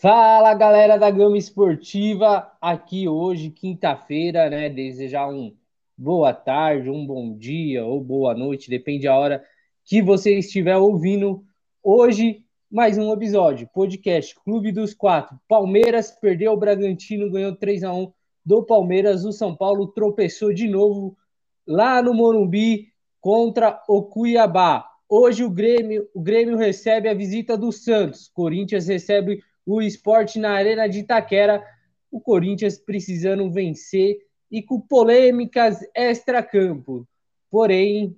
Fala 0.00 0.54
galera 0.54 0.96
da 0.96 1.10
Gama 1.10 1.36
Esportiva, 1.36 2.52
aqui 2.60 3.08
hoje, 3.08 3.50
quinta-feira, 3.50 4.48
né? 4.48 4.68
Desejar 4.68 5.28
um 5.28 5.52
boa 5.96 6.32
tarde, 6.32 6.88
um 6.88 7.04
bom 7.04 7.36
dia 7.36 7.84
ou 7.84 8.00
boa 8.00 8.32
noite, 8.32 8.70
depende 8.70 9.08
da 9.08 9.18
hora 9.18 9.44
que 9.84 10.00
você 10.00 10.38
estiver 10.38 10.76
ouvindo. 10.76 11.44
Hoje, 11.82 12.44
mais 12.70 12.96
um 12.96 13.12
episódio, 13.12 13.68
podcast 13.74 14.36
Clube 14.44 14.70
dos 14.70 14.94
Quatro. 14.94 15.36
Palmeiras 15.48 16.12
perdeu, 16.12 16.52
o 16.52 16.56
Bragantino 16.56 17.28
ganhou 17.28 17.56
3 17.56 17.82
a 17.82 17.92
1 17.92 18.12
do 18.46 18.62
Palmeiras. 18.62 19.24
O 19.24 19.32
São 19.32 19.56
Paulo 19.56 19.88
tropeçou 19.88 20.54
de 20.54 20.68
novo 20.68 21.18
lá 21.66 22.00
no 22.00 22.14
Morumbi 22.14 22.92
contra 23.20 23.82
o 23.88 24.04
Cuiabá. 24.04 24.88
Hoje 25.08 25.42
o 25.42 25.50
Grêmio, 25.50 26.08
o 26.14 26.20
Grêmio 26.20 26.56
recebe 26.56 27.08
a 27.08 27.14
visita 27.14 27.56
do 27.56 27.72
Santos. 27.72 28.28
Corinthians 28.28 28.86
recebe 28.86 29.42
o 29.74 29.82
esporte 29.82 30.38
na 30.38 30.52
Arena 30.52 30.88
de 30.88 31.00
Itaquera. 31.00 31.62
O 32.10 32.20
Corinthians 32.20 32.78
precisando 32.78 33.50
vencer 33.50 34.16
e 34.50 34.62
com 34.62 34.80
polêmicas 34.80 35.80
extra-campo. 35.94 37.06
Porém, 37.50 38.16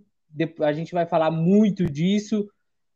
a 0.60 0.72
gente 0.72 0.92
vai 0.92 1.06
falar 1.06 1.30
muito 1.30 1.86
disso. 1.86 2.48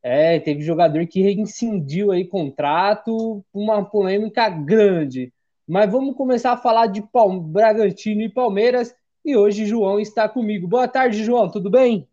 É, 0.03 0.39
teve 0.39 0.63
jogador 0.63 1.07
que 1.07 1.23
reincindiu 1.23 2.13
aí 2.13 2.27
contrato, 2.27 3.45
uma 3.53 3.85
polêmica 3.85 4.49
grande. 4.49 5.33
Mas 5.67 5.91
vamos 5.91 6.15
começar 6.15 6.53
a 6.53 6.59
falar 6.59 6.87
de 6.87 7.03
Palme 7.03 7.41
Bragantino 7.41 8.21
e 8.21 8.29
Palmeiras. 8.29 8.95
E 9.25 9.35
hoje 9.37 9.65
João 9.65 9.99
está 9.99 10.29
comigo. 10.29 10.69
Boa 10.69 10.87
tarde, 10.87 11.25
João, 11.25 11.51
tudo 11.51 11.71
bem? 11.71 12.07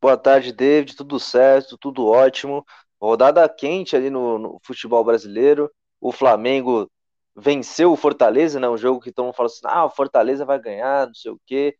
Boa 0.00 0.16
tarde, 0.16 0.52
David. 0.52 0.96
Tudo 0.96 1.20
certo, 1.20 1.76
tudo 1.76 2.06
ótimo. 2.06 2.64
Rodada 3.00 3.46
quente 3.48 3.94
ali 3.94 4.08
no, 4.08 4.38
no, 4.38 4.58
futebol 4.62 5.04
brasileiro. 5.04 5.70
O 6.00 6.12
Flamengo 6.12 6.90
venceu 7.34 7.92
o 7.92 7.96
Fortaleza, 7.96 8.58
né? 8.60 8.68
Um 8.68 8.76
jogo 8.76 9.00
que 9.00 9.12
todo 9.12 9.26
mundo 9.26 9.34
fala 9.34 9.46
assim: 9.48 9.60
ah, 9.64 9.84
o 9.84 9.90
Fortaleza 9.90 10.44
vai 10.44 10.58
ganhar, 10.58 11.06
não 11.06 11.14
sei 11.14 11.30
o 11.32 11.40
quê. 11.46 11.76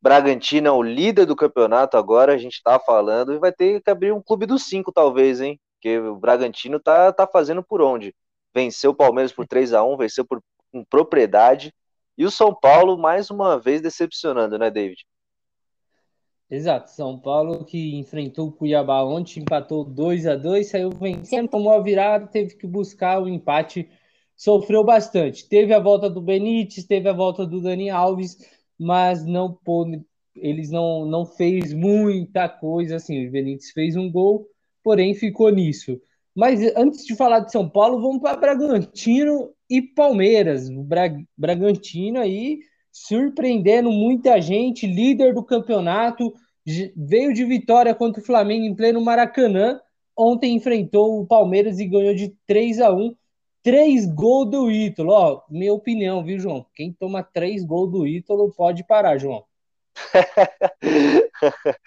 Bragantino 0.00 0.68
é 0.68 0.70
o 0.70 0.82
líder 0.82 1.26
do 1.26 1.36
campeonato 1.36 1.96
agora, 1.96 2.32
a 2.34 2.38
gente 2.38 2.62
tá 2.62 2.78
falando, 2.78 3.32
e 3.34 3.38
vai 3.38 3.52
ter 3.52 3.82
que 3.82 3.90
abrir 3.90 4.12
um 4.12 4.22
clube 4.22 4.46
dos 4.46 4.64
cinco, 4.64 4.92
talvez, 4.92 5.40
hein? 5.40 5.60
Porque 5.74 5.98
o 5.98 6.16
Bragantino 6.16 6.80
tá, 6.80 7.12
tá 7.12 7.26
fazendo 7.26 7.62
por 7.62 7.80
onde? 7.82 8.14
Venceu 8.54 8.92
o 8.92 8.94
Palmeiras 8.94 9.32
por 9.32 9.46
3 9.46 9.72
a 9.74 9.82
1 9.84 9.96
venceu 9.96 10.24
por, 10.24 10.42
com 10.72 10.84
propriedade. 10.84 11.74
E 12.16 12.24
o 12.24 12.30
São 12.30 12.54
Paulo, 12.54 12.98
mais 12.98 13.30
uma 13.30 13.58
vez, 13.58 13.80
decepcionando, 13.80 14.58
né, 14.58 14.70
David? 14.70 15.04
Exato, 16.50 16.90
São 16.90 17.18
Paulo 17.18 17.62
que 17.64 17.94
enfrentou 17.96 18.48
o 18.48 18.52
Cuiabá 18.52 19.04
ontem, 19.04 19.40
empatou 19.40 19.84
2 19.84 20.26
a 20.26 20.34
2 20.34 20.66
saiu 20.66 20.90
vencendo, 20.90 21.48
tomou 21.48 21.74
a 21.74 21.82
virada, 21.82 22.26
teve 22.26 22.56
que 22.56 22.66
buscar 22.66 23.22
o 23.22 23.28
empate, 23.28 23.86
sofreu 24.34 24.82
bastante. 24.82 25.46
Teve 25.46 25.74
a 25.74 25.80
volta 25.80 26.08
do 26.08 26.22
Benítez, 26.22 26.86
teve 26.86 27.06
a 27.06 27.12
volta 27.12 27.44
do 27.44 27.60
Dani 27.60 27.90
Alves, 27.90 28.38
mas 28.78 29.26
não 29.26 29.52
pôde, 29.52 30.02
eles 30.34 30.70
não, 30.70 31.04
não 31.04 31.26
fez 31.26 31.74
muita 31.74 32.48
coisa 32.48 32.96
assim. 32.96 33.26
O 33.26 33.30
Benítez 33.30 33.70
fez 33.72 33.94
um 33.94 34.10
gol, 34.10 34.48
porém 34.82 35.14
ficou 35.14 35.50
nisso. 35.50 36.00
Mas 36.34 36.60
antes 36.76 37.04
de 37.04 37.14
falar 37.14 37.40
de 37.40 37.52
São 37.52 37.68
Paulo, 37.68 38.00
vamos 38.00 38.22
para 38.22 38.38
Bragantino 38.38 39.52
e 39.68 39.82
Palmeiras. 39.82 40.70
O 40.70 40.82
Bra 40.82 41.10
Bragantino 41.36 42.20
aí 42.20 42.60
surpreendendo 43.06 43.90
muita 43.90 44.40
gente, 44.40 44.86
líder 44.86 45.34
do 45.34 45.42
campeonato, 45.42 46.32
veio 46.96 47.32
de 47.32 47.44
vitória 47.44 47.94
contra 47.94 48.20
o 48.20 48.24
Flamengo 48.24 48.64
em 48.64 48.74
pleno 48.74 49.00
Maracanã. 49.00 49.80
Ontem 50.16 50.54
enfrentou 50.54 51.20
o 51.20 51.26
Palmeiras 51.26 51.78
e 51.78 51.86
ganhou 51.86 52.14
de 52.14 52.34
3 52.46 52.80
a 52.80 52.92
1 52.92 53.14
Três 53.62 54.06
gols 54.06 54.50
do 54.50 54.70
Ítalo. 54.70 55.12
Ó, 55.12 55.42
minha 55.50 55.74
opinião, 55.74 56.24
viu, 56.24 56.38
João? 56.38 56.64
Quem 56.74 56.92
toma 56.92 57.22
três 57.22 57.64
gols 57.64 57.90
do 57.90 58.06
Ítalo 58.06 58.52
pode 58.52 58.84
parar, 58.84 59.18
João. 59.18 59.44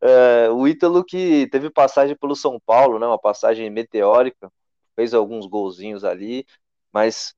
é, 0.00 0.50
o 0.50 0.68
Ítalo 0.68 1.02
que 1.02 1.48
teve 1.50 1.70
passagem 1.70 2.14
pelo 2.14 2.36
São 2.36 2.60
Paulo, 2.64 2.98
né? 2.98 3.06
Uma 3.06 3.18
passagem 3.18 3.70
meteórica, 3.70 4.52
fez 4.94 5.14
alguns 5.14 5.46
golzinhos 5.46 6.04
ali, 6.04 6.46
mas 6.92 7.34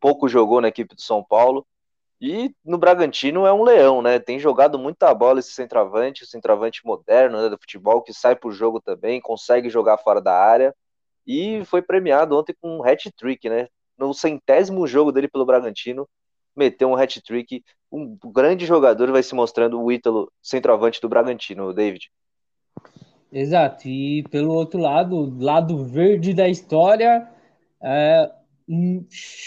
pouco 0.00 0.28
jogou 0.28 0.60
na 0.60 0.68
equipe 0.68 0.94
do 0.94 1.00
São 1.00 1.24
Paulo. 1.24 1.66
E 2.20 2.52
no 2.64 2.78
Bragantino 2.78 3.46
é 3.46 3.52
um 3.52 3.62
leão, 3.62 4.02
né? 4.02 4.18
Tem 4.18 4.38
jogado 4.38 4.78
muita 4.78 5.14
bola 5.14 5.38
esse 5.38 5.52
centroavante, 5.52 6.26
centroavante 6.26 6.80
moderno 6.84 7.40
né, 7.40 7.48
do 7.48 7.58
futebol, 7.58 8.02
que 8.02 8.12
sai 8.12 8.34
pro 8.34 8.50
jogo 8.50 8.80
também, 8.80 9.20
consegue 9.20 9.70
jogar 9.70 9.98
fora 9.98 10.20
da 10.20 10.34
área. 10.34 10.74
E 11.24 11.64
foi 11.66 11.80
premiado 11.80 12.36
ontem 12.36 12.54
com 12.60 12.78
um 12.78 12.84
hat-trick, 12.84 13.48
né? 13.48 13.68
No 13.96 14.12
centésimo 14.12 14.86
jogo 14.86 15.12
dele 15.12 15.28
pelo 15.28 15.46
Bragantino, 15.46 16.08
meteu 16.56 16.88
um 16.88 16.96
hat-trick. 16.96 17.62
Um 17.90 18.16
grande 18.32 18.66
jogador 18.66 19.12
vai 19.12 19.22
se 19.22 19.34
mostrando 19.34 19.80
o 19.80 19.92
Ítalo, 19.92 20.32
centroavante 20.42 21.00
do 21.00 21.08
Bragantino, 21.08 21.72
David. 21.72 22.10
Exato, 23.30 23.86
e 23.86 24.24
pelo 24.30 24.54
outro 24.54 24.80
lado, 24.80 25.36
lado 25.38 25.84
verde 25.84 26.32
da 26.32 26.48
história, 26.48 27.28
é, 27.82 28.30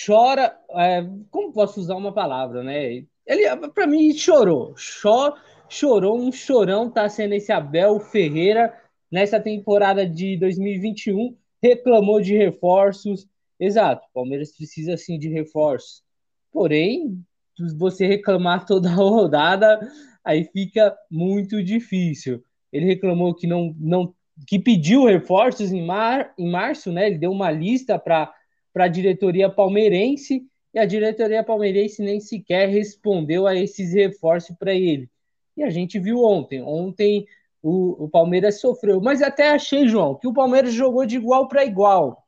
chora, 0.06 0.58
é, 0.72 1.08
como 1.30 1.54
posso 1.54 1.80
usar 1.80 1.96
uma 1.96 2.14
palavra, 2.14 2.64
né? 2.64 3.06
Ele, 3.26 3.56
para 3.74 3.86
mim, 3.86 4.14
chorou, 4.14 4.74
Chor, 4.76 5.36
chorou, 5.70 6.20
um 6.20 6.32
chorão 6.32 6.90
tá 6.90 7.08
sendo 7.08 7.34
esse 7.34 7.52
Abel 7.52 8.00
Ferreira 8.00 8.74
nessa 9.12 9.40
temporada 9.40 10.08
de 10.08 10.38
2021, 10.38 11.36
reclamou 11.62 12.20
de 12.20 12.36
reforços, 12.36 13.28
exato, 13.60 14.08
Palmeiras 14.14 14.56
precisa 14.56 14.98
sim 14.98 15.20
de 15.20 15.30
reforços, 15.30 16.02
porém, 16.52 17.24
você 17.78 18.08
reclamar 18.08 18.66
toda 18.68 18.90
a 18.90 18.96
rodada, 18.96 19.80
aí 20.24 20.46
fica 20.46 20.96
muito 21.10 21.64
difícil. 21.64 22.44
Ele 22.72 22.86
reclamou 22.86 23.36
que 23.36 23.46
não, 23.46 23.76
não 23.78 24.14
que 24.48 24.58
pediu 24.58 25.06
reforços 25.06 25.72
em, 25.72 25.86
mar, 25.86 26.34
em 26.38 26.50
março, 26.50 26.92
né? 26.92 27.08
Ele 27.08 27.18
deu 27.18 27.32
uma 27.32 27.52
lista 27.52 28.00
para 28.00 28.34
para 28.74 28.86
a 28.86 28.88
diretoria 28.88 29.50
palmeirense 29.50 30.46
e 30.74 30.80
a 30.80 30.86
diretoria 30.86 31.44
palmeirense 31.44 32.02
nem 32.02 32.20
sequer 32.20 32.70
respondeu 32.70 33.46
a 33.46 33.56
esses 33.56 33.94
reforços 33.94 34.56
para 34.58 34.74
ele. 34.74 35.10
E 35.56 35.64
a 35.64 35.70
gente 35.70 36.00
viu 36.00 36.24
ontem. 36.24 36.62
Ontem 36.62 37.26
o, 37.62 38.06
o, 38.06 38.10
Palmeiras 38.10 38.60
sofreu. 38.60 39.02
Mas 39.02 39.22
até 39.22 39.50
achei, 39.50 39.88
João, 39.88 40.16
que 40.16 40.28
o 40.28 40.34
Palmeiras 40.34 40.74
jogou 40.74 41.06
de 41.06 41.18
igual 41.18 41.48
para 41.48 41.66
igual. 41.66 42.26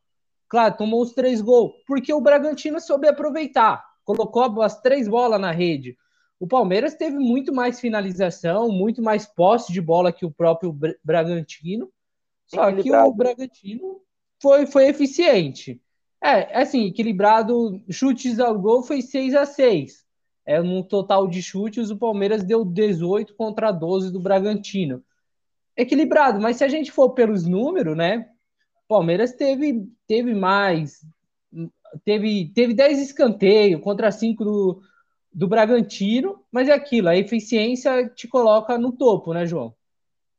Claro, 0.50 0.78
tomou 0.78 1.02
os 1.02 1.14
três 1.14 1.42
gols, 1.42 1.72
porque 1.88 2.14
o 2.14 2.22
Bragantino 2.22 2.80
soube 2.80 3.08
aproveitar. 3.08 3.84
Colocou 4.04 4.62
as 4.62 4.80
três 4.82 5.08
bolas 5.08 5.40
na 5.40 5.52
rede. 5.52 5.98
O 6.40 6.46
Palmeiras 6.46 6.94
teve 6.96 7.18
muito 7.18 7.54
mais 7.54 7.80
finalização, 7.80 8.70
muito 8.70 9.02
mais 9.02 9.26
posse 9.26 9.72
de 9.72 9.80
bola 9.80 10.12
que 10.12 10.26
o 10.26 10.32
próprio 10.32 10.78
Bragantino. 11.04 11.90
Só 12.46 12.72
que 12.72 12.92
o 12.92 13.14
Bragantino 13.14 14.02
foi, 14.42 14.68
foi 14.68 14.88
eficiente. 14.90 15.82
É, 16.24 16.58
assim, 16.58 16.86
equilibrado, 16.86 17.84
chutes 17.92 18.40
ao 18.40 18.58
gol 18.58 18.82
foi 18.82 19.02
6 19.02 19.36
a 19.36 19.46
6 19.46 20.06
É, 20.46 20.62
no 20.62 20.82
total 20.82 21.28
de 21.28 21.44
chutes, 21.44 21.90
o 21.90 21.98
Palmeiras 21.98 22.46
deu 22.46 22.64
18 22.64 23.36
contra 23.36 23.74
12 23.74 24.10
do 24.10 24.22
Bragantino. 24.22 25.04
Equilibrado, 25.76 26.40
mas 26.40 26.58
se 26.58 26.64
a 26.64 26.70
gente 26.70 26.92
for 26.94 27.10
pelos 27.10 27.46
números, 27.46 27.98
né? 27.98 28.30
Palmeiras 28.88 29.34
teve, 29.34 29.86
teve 30.08 30.34
mais. 30.34 31.06
Teve, 32.06 32.52
teve 32.54 32.74
10 32.74 33.00
escanteios 33.02 33.82
contra 33.82 34.12
5 34.12 34.46
do, 34.46 34.82
do 35.32 35.48
Bragantino, 35.48 36.42
mas 36.52 36.70
é 36.70 36.74
aquilo, 36.74 37.10
a 37.10 37.18
eficiência 37.18 38.08
te 38.10 38.28
coloca 38.28 38.78
no 38.78 38.92
topo, 38.92 39.34
né, 39.34 39.46
João? 39.46 39.76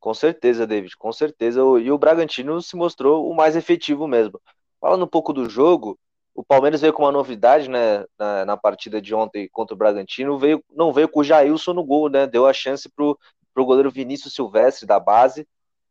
Com 0.00 0.14
certeza, 0.14 0.66
David, 0.66 0.96
com 0.96 1.12
certeza. 1.12 1.60
E 1.82 1.90
o 1.90 1.98
Bragantino 1.98 2.60
se 2.62 2.76
mostrou 2.76 3.28
o 3.28 3.34
mais 3.34 3.56
efetivo 3.56 4.06
mesmo. 4.06 4.40
Falando 4.84 5.06
um 5.06 5.08
pouco 5.08 5.32
do 5.32 5.48
jogo, 5.48 5.98
o 6.34 6.44
Palmeiras 6.44 6.82
veio 6.82 6.92
com 6.92 7.04
uma 7.04 7.10
novidade, 7.10 7.70
né, 7.70 8.04
na, 8.18 8.44
na, 8.44 8.54
partida 8.54 9.00
de 9.00 9.14
ontem 9.14 9.48
contra 9.50 9.74
o 9.74 9.78
Bragantino, 9.78 10.36
veio, 10.36 10.62
não 10.68 10.92
veio 10.92 11.08
com 11.08 11.20
o 11.20 11.24
Jailson 11.24 11.72
no 11.72 11.82
gol, 11.82 12.10
né, 12.10 12.26
deu 12.26 12.46
a 12.46 12.52
chance 12.52 12.86
pro, 12.86 13.18
pro 13.54 13.64
goleiro 13.64 13.90
Vinícius 13.90 14.34
Silvestre 14.34 14.86
da 14.86 15.00
base, 15.00 15.48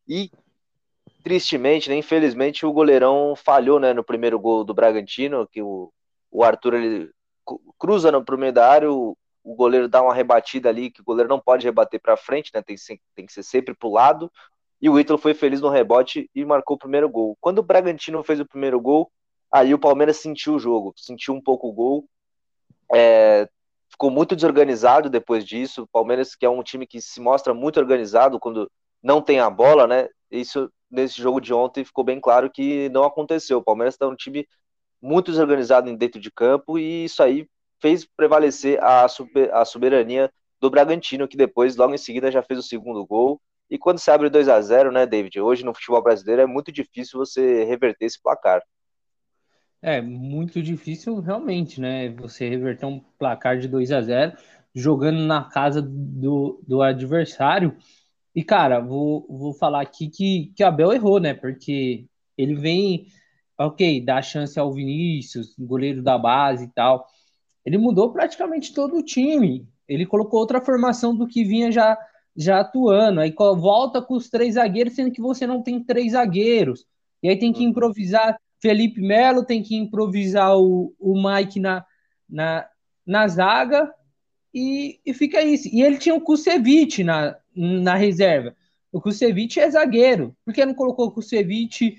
e 0.07 0.29
tristemente, 1.23 1.89
né, 1.89 1.95
infelizmente, 1.95 2.67
o 2.67 2.71
goleirão 2.71 3.35
falhou, 3.35 3.79
né, 3.79 3.93
no 3.93 4.03
primeiro 4.03 4.39
gol 4.39 4.63
do 4.63 4.75
Bragantino, 4.75 5.47
que 5.47 5.59
o, 5.59 5.91
o 6.29 6.43
Arthur, 6.43 6.75
ele 6.75 7.09
cruza 7.79 8.11
no 8.11 8.23
meio 8.37 8.53
da 8.53 8.69
área, 8.69 8.91
o, 8.91 9.17
o 9.43 9.55
goleiro 9.55 9.89
dá 9.89 10.03
uma 10.03 10.13
rebatida 10.13 10.69
ali, 10.69 10.91
que 10.91 11.01
o 11.01 11.03
goleiro 11.03 11.27
não 11.29 11.39
pode 11.39 11.65
rebater 11.65 11.99
para 11.99 12.15
frente, 12.15 12.51
né, 12.53 12.61
tem, 12.61 12.75
tem 13.15 13.25
que 13.25 13.33
ser 13.33 13.41
sempre 13.41 13.73
pro 13.73 13.89
lado, 13.89 14.31
e 14.83 14.89
o 14.89 14.99
Ítalo 14.99 15.17
foi 15.17 15.33
feliz 15.33 15.61
no 15.61 15.69
rebote 15.69 16.29
e 16.35 16.43
marcou 16.43 16.75
o 16.75 16.77
primeiro 16.77 17.07
gol. 17.07 17.37
Quando 17.39 17.59
o 17.59 17.63
Bragantino 17.63 18.21
fez 18.21 18.41
o 18.41 18.45
primeiro 18.45 18.81
gol, 18.81 19.09
aí 19.49 19.73
o 19.73 19.79
Palmeiras 19.79 20.17
sentiu 20.17 20.55
o 20.55 20.59
jogo, 20.59 20.93
sentiu 20.97 21.33
um 21.33 21.41
pouco 21.41 21.69
o 21.69 21.71
gol. 21.71 22.05
É, 22.93 23.47
ficou 23.89 24.11
muito 24.11 24.35
desorganizado 24.35 25.09
depois 25.09 25.45
disso. 25.45 25.83
O 25.83 25.87
Palmeiras, 25.87 26.35
que 26.35 26.45
é 26.45 26.49
um 26.49 26.61
time 26.61 26.85
que 26.85 26.99
se 26.99 27.21
mostra 27.21 27.53
muito 27.53 27.79
organizado 27.79 28.37
quando 28.41 28.69
não 29.01 29.21
tem 29.21 29.39
a 29.39 29.49
bola, 29.49 29.87
né? 29.87 30.09
Isso 30.29 30.69
nesse 30.91 31.21
jogo 31.21 31.39
de 31.39 31.53
ontem 31.53 31.85
ficou 31.85 32.03
bem 32.03 32.19
claro 32.19 32.51
que 32.51 32.89
não 32.89 33.05
aconteceu. 33.05 33.59
O 33.59 33.63
Palmeiras 33.63 33.93
está 33.93 34.05
um 34.05 34.17
time 34.17 34.45
muito 35.01 35.31
desorganizado 35.31 35.95
dentro 35.95 36.19
de 36.19 36.29
campo, 36.29 36.77
e 36.77 37.05
isso 37.05 37.23
aí 37.23 37.47
fez 37.79 38.05
prevalecer 38.17 38.83
a, 38.83 39.07
super, 39.07 39.49
a 39.53 39.63
soberania 39.63 40.29
do 40.59 40.69
Bragantino, 40.69 41.25
que 41.25 41.37
depois, 41.37 41.77
logo 41.77 41.93
em 41.93 41.97
seguida, 41.97 42.29
já 42.29 42.43
fez 42.43 42.59
o 42.59 42.63
segundo 42.63 43.05
gol. 43.05 43.39
E 43.73 43.77
quando 43.79 43.97
se 43.97 44.11
abre 44.11 44.29
2 44.29 44.47
a 44.49 44.61
0 44.61 44.91
né, 44.91 45.03
David? 45.03 45.41
Hoje 45.41 45.65
no 45.65 45.73
futebol 45.73 45.99
brasileiro 45.99 46.43
é 46.43 46.45
muito 46.45 46.71
difícil 46.71 47.17
você 47.17 47.63
reverter 47.63 48.05
esse 48.05 48.21
placar. 48.21 48.61
É 49.81 49.99
muito 49.99 50.61
difícil 50.61 51.19
realmente, 51.19 51.81
né? 51.81 52.09
Você 52.09 52.47
reverter 52.47 52.85
um 52.85 52.99
placar 53.17 53.57
de 53.57 53.67
2 53.67 53.91
a 53.91 53.99
0 53.99 54.37
jogando 54.75 55.25
na 55.25 55.45
casa 55.45 55.81
do, 55.81 56.61
do 56.67 56.83
adversário. 56.83 57.75
E, 58.35 58.43
cara, 58.43 58.79
vou, 58.79 59.25
vou 59.27 59.55
falar 59.55 59.81
aqui 59.81 60.07
que, 60.07 60.53
que 60.55 60.63
Abel 60.63 60.93
errou, 60.93 61.19
né? 61.19 61.33
Porque 61.33 62.05
ele 62.37 62.53
vem, 62.53 63.07
ok, 63.57 64.05
dá 64.05 64.21
chance 64.21 64.59
ao 64.59 64.71
Vinícius, 64.71 65.55
goleiro 65.57 66.03
da 66.03 66.15
base 66.15 66.65
e 66.65 66.71
tal. 66.75 67.07
Ele 67.65 67.79
mudou 67.79 68.13
praticamente 68.13 68.71
todo 68.71 68.97
o 68.97 69.03
time. 69.03 69.67
Ele 69.87 70.05
colocou 70.05 70.39
outra 70.39 70.61
formação 70.61 71.15
do 71.15 71.27
que 71.27 71.43
vinha 71.43 71.71
já, 71.71 71.97
já 72.35 72.59
atuando. 72.59 73.19
Aí 73.19 73.33
volta 73.37 74.01
com 74.01 74.15
os 74.15 74.29
três 74.29 74.55
zagueiros, 74.55 74.93
sendo 74.93 75.11
que 75.11 75.21
você 75.21 75.45
não 75.45 75.61
tem 75.61 75.83
três 75.83 76.13
zagueiros. 76.13 76.85
E 77.21 77.29
aí 77.29 77.37
tem 77.37 77.53
que 77.53 77.63
uhum. 77.63 77.69
improvisar 77.69 78.37
Felipe 78.61 79.01
Melo, 79.01 79.45
tem 79.45 79.61
que 79.61 79.75
improvisar 79.75 80.57
o, 80.57 80.93
o 80.99 81.21
Mike 81.21 81.59
na, 81.59 81.85
na, 82.29 82.65
na 83.05 83.27
zaga 83.27 83.93
e, 84.53 84.99
e 85.05 85.13
fica 85.13 85.41
isso. 85.41 85.67
E 85.71 85.81
ele 85.81 85.97
tinha 85.97 86.15
o 86.15 86.21
Kusevich 86.21 87.03
na, 87.03 87.35
na 87.55 87.95
reserva. 87.95 88.55
O 88.91 89.01
Kusevich 89.01 89.59
é 89.59 89.69
zagueiro. 89.69 90.35
Por 90.45 90.53
que 90.53 90.65
não 90.65 90.73
colocou 90.73 91.07
o 91.07 91.11
Kusevich 91.11 91.97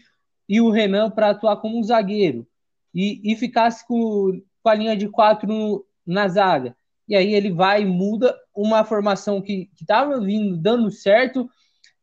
e 0.48 0.60
o 0.60 0.70
Renan 0.70 1.10
para 1.10 1.30
atuar 1.30 1.56
como 1.56 1.78
um 1.78 1.82
zagueiro? 1.82 2.46
E, 2.94 3.20
e 3.32 3.36
ficasse 3.36 3.86
com, 3.86 4.40
com 4.62 4.68
a 4.68 4.74
linha 4.74 4.96
de 4.96 5.08
quatro 5.08 5.48
no, 5.48 5.84
na 6.06 6.28
zaga. 6.28 6.76
E 7.08 7.14
aí 7.14 7.34
ele 7.34 7.52
vai 7.52 7.82
e 7.82 7.86
muda 7.86 8.36
uma 8.54 8.84
formação 8.84 9.40
que 9.40 9.70
estava 9.78 10.20
vindo 10.20 10.56
dando 10.56 10.90
certo, 10.90 11.48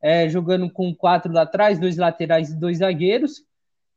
é, 0.01 0.29
jogando 0.29 0.69
com 0.69 0.93
quatro 0.95 1.31
lá 1.31 1.43
atrás, 1.43 1.79
dois 1.79 1.97
laterais 1.97 2.49
e 2.49 2.59
dois 2.59 2.79
zagueiros. 2.79 3.43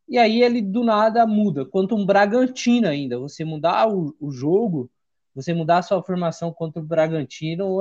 E 0.09 0.19
aí 0.19 0.43
ele 0.43 0.61
do 0.61 0.85
nada 0.85 1.27
muda, 1.27 1.65
quanto 1.65 1.95
um 1.97 2.05
Bragantino 2.05 2.89
ainda. 2.89 3.19
Você 3.19 3.45
mudar 3.45 3.89
o, 3.89 4.15
o 4.21 4.31
jogo 4.31 4.91
você 5.35 5.53
mudar 5.53 5.79
a 5.79 5.83
sua 5.83 6.03
formação 6.03 6.53
contra 6.53 6.81
o 6.81 6.87
Bragantino 6.87 7.81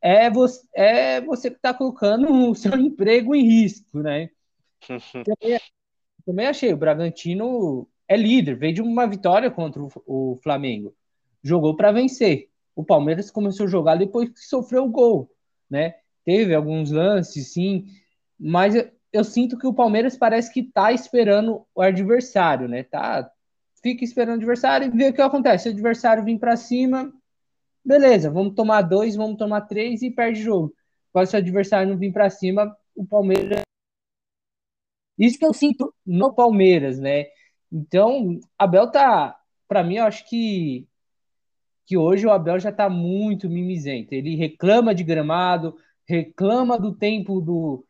é 0.00 0.30
você, 0.30 0.66
é 0.74 1.20
você 1.20 1.50
que 1.50 1.56
está 1.56 1.74
colocando 1.74 2.50
o 2.50 2.54
seu 2.54 2.72
emprego 2.80 3.34
em 3.34 3.44
risco, 3.44 4.00
né? 4.00 4.30
também, 5.24 5.60
também 6.24 6.46
achei, 6.46 6.72
o 6.72 6.76
Bragantino 6.76 7.86
é 8.08 8.16
líder, 8.16 8.56
veio 8.56 8.74
de 8.74 8.82
uma 8.82 9.06
vitória 9.06 9.50
contra 9.50 9.82
o, 9.82 9.90
o 10.06 10.36
Flamengo. 10.42 10.94
Jogou 11.42 11.76
para 11.76 11.92
vencer. 11.92 12.48
O 12.76 12.84
Palmeiras 12.84 13.30
começou 13.30 13.66
a 13.66 13.70
jogar 13.70 13.96
depois 13.96 14.28
que 14.28 14.40
sofreu 14.40 14.84
o 14.84 14.90
gol, 14.90 15.30
né? 15.68 15.94
Teve 16.24 16.54
alguns 16.54 16.90
lances, 16.90 17.52
sim, 17.52 17.86
mas 18.38 18.74
eu, 18.74 18.88
eu 19.12 19.24
sinto 19.24 19.58
que 19.58 19.66
o 19.66 19.74
Palmeiras 19.74 20.16
parece 20.16 20.52
que 20.52 20.60
está 20.60 20.92
esperando 20.92 21.66
o 21.74 21.80
adversário, 21.80 22.68
né? 22.68 22.82
Tá, 22.82 23.28
fica 23.82 24.04
esperando 24.04 24.34
o 24.34 24.38
adversário 24.42 24.88
e 24.88 24.96
vê 24.96 25.08
o 25.08 25.14
que 25.14 25.22
acontece. 25.22 25.64
Se 25.64 25.68
o 25.70 25.72
adversário 25.72 26.22
vir 26.22 26.38
para 26.38 26.54
cima, 26.54 27.10
beleza, 27.84 28.30
vamos 28.30 28.54
tomar 28.54 28.82
dois, 28.82 29.16
vamos 29.16 29.38
tomar 29.38 29.62
três 29.62 30.02
e 30.02 30.10
perde 30.10 30.40
o 30.40 30.44
jogo. 30.44 30.74
Agora, 31.14 31.26
se 31.26 31.34
o 31.34 31.38
adversário 31.38 31.88
não 31.88 31.96
vir 31.96 32.12
para 32.12 32.28
cima, 32.28 32.76
o 32.94 33.06
Palmeiras. 33.06 33.62
Isso 35.18 35.38
que 35.38 35.46
eu 35.46 35.54
sinto 35.54 35.94
no 36.04 36.34
Palmeiras, 36.34 36.98
né? 36.98 37.26
Então, 37.72 38.38
Abel 38.58 38.90
tá. 38.90 39.34
Para 39.66 39.82
mim, 39.82 39.96
eu 39.96 40.04
acho 40.04 40.28
que 40.28 40.86
que 41.86 41.96
hoje 41.96 42.26
o 42.26 42.32
Abel 42.32 42.58
já 42.58 42.72
tá 42.72 42.90
muito 42.90 43.48
mimizento. 43.48 44.12
Ele 44.12 44.34
reclama 44.34 44.92
de 44.92 45.04
gramado, 45.04 45.76
reclama 46.04 46.78
do 46.78 46.92
tempo 46.92 47.40
do 47.40 47.86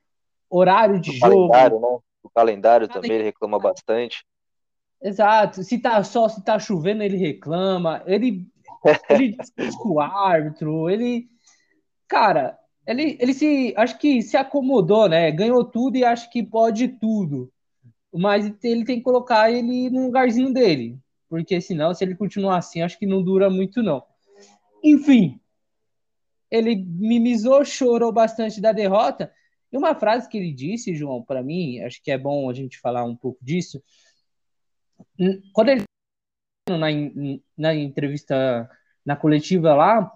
horário 0.50 1.00
de 1.00 1.12
do 1.12 1.16
jogo. 1.16 1.48
Calendário, 1.50 1.80
né? 1.80 1.98
O 2.22 2.30
calendário 2.30 2.88
também 2.88 3.12
ele 3.12 3.24
reclama 3.24 3.58
bastante. 3.58 4.24
Exato. 5.02 5.62
Se 5.62 5.78
tá 5.78 6.02
só, 6.04 6.28
se 6.28 6.44
tá 6.44 6.58
chovendo, 6.58 7.02
ele 7.02 7.16
reclama. 7.16 8.02
Ele, 8.06 8.46
ele 9.08 9.32
discute 9.32 9.78
com 9.78 9.94
o 9.94 10.00
árbitro. 10.00 10.90
Ele, 10.90 11.26
cara, 12.06 12.58
ele, 12.86 13.16
ele 13.18 13.32
se, 13.32 13.72
acho 13.76 13.98
que 13.98 14.20
se 14.20 14.36
acomodou, 14.36 15.08
né? 15.08 15.30
Ganhou 15.30 15.64
tudo 15.64 15.96
e 15.96 16.04
acho 16.04 16.30
que 16.30 16.42
pode 16.42 16.88
tudo. 16.88 17.50
Mas 18.12 18.46
ele 18.62 18.84
tem 18.84 18.96
que 18.96 19.02
colocar 19.02 19.50
ele 19.50 19.90
no 19.90 20.06
lugarzinho 20.06 20.52
dele, 20.52 20.98
porque 21.28 21.60
senão, 21.60 21.92
se 21.94 22.04
ele 22.04 22.14
continuar 22.14 22.58
assim, 22.58 22.82
acho 22.82 22.98
que 22.98 23.06
não 23.06 23.22
dura 23.22 23.50
muito 23.50 23.82
não. 23.82 24.04
Enfim, 24.82 25.40
ele 26.50 26.76
mimizou, 26.76 27.64
chorou 27.64 28.12
bastante 28.12 28.60
da 28.60 28.72
derrota. 28.72 29.32
E 29.72 29.76
uma 29.76 29.94
frase 29.94 30.28
que 30.28 30.38
ele 30.38 30.52
disse, 30.52 30.94
João, 30.94 31.22
para 31.22 31.42
mim, 31.42 31.80
acho 31.80 32.02
que 32.02 32.10
é 32.10 32.18
bom 32.18 32.48
a 32.48 32.54
gente 32.54 32.78
falar 32.78 33.04
um 33.04 33.16
pouco 33.16 33.38
disso 33.42 33.82
quando 35.52 35.70
ele 35.70 35.82
na, 36.68 36.86
na 37.56 37.74
entrevista 37.74 38.68
na 39.04 39.16
coletiva 39.16 39.74
lá, 39.74 40.12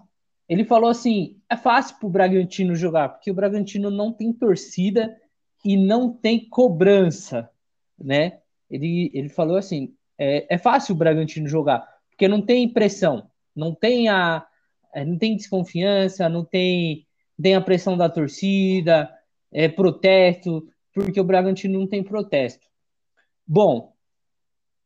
ele 0.47 0.65
falou 0.65 0.89
assim: 0.89 1.39
é 1.49 1.55
fácil 1.55 1.97
para 1.97 2.07
o 2.07 2.11
Bragantino 2.11 2.75
jogar, 2.75 3.09
porque 3.09 3.31
o 3.31 3.33
Bragantino 3.33 3.89
não 3.89 4.11
tem 4.11 4.33
torcida 4.33 5.17
e 5.63 5.77
não 5.77 6.11
tem 6.11 6.47
cobrança, 6.49 7.49
né? 7.97 8.39
Ele, 8.69 9.11
ele 9.13 9.29
falou 9.29 9.57
assim: 9.57 9.95
é, 10.21 10.45
é 10.53 10.57
fácil 10.59 10.93
o 10.93 10.97
Bragantino 10.97 11.47
jogar, 11.47 11.83
porque 12.11 12.27
não 12.27 12.43
tem 12.43 12.69
pressão, 12.69 13.27
não 13.55 13.73
tem 13.73 14.07
a 14.07 14.45
é, 14.93 15.03
não 15.03 15.17
tem 15.17 15.35
desconfiança, 15.35 16.29
não 16.29 16.45
tem, 16.45 17.07
tem 17.41 17.55
a 17.55 17.61
pressão 17.61 17.97
da 17.97 18.09
torcida, 18.09 19.09
é, 19.51 19.67
protesto, 19.67 20.67
porque 20.93 21.19
o 21.19 21.23
Bragantino 21.23 21.79
não 21.79 21.87
tem 21.87 22.03
protesto. 22.03 22.67
Bom, 23.47 23.93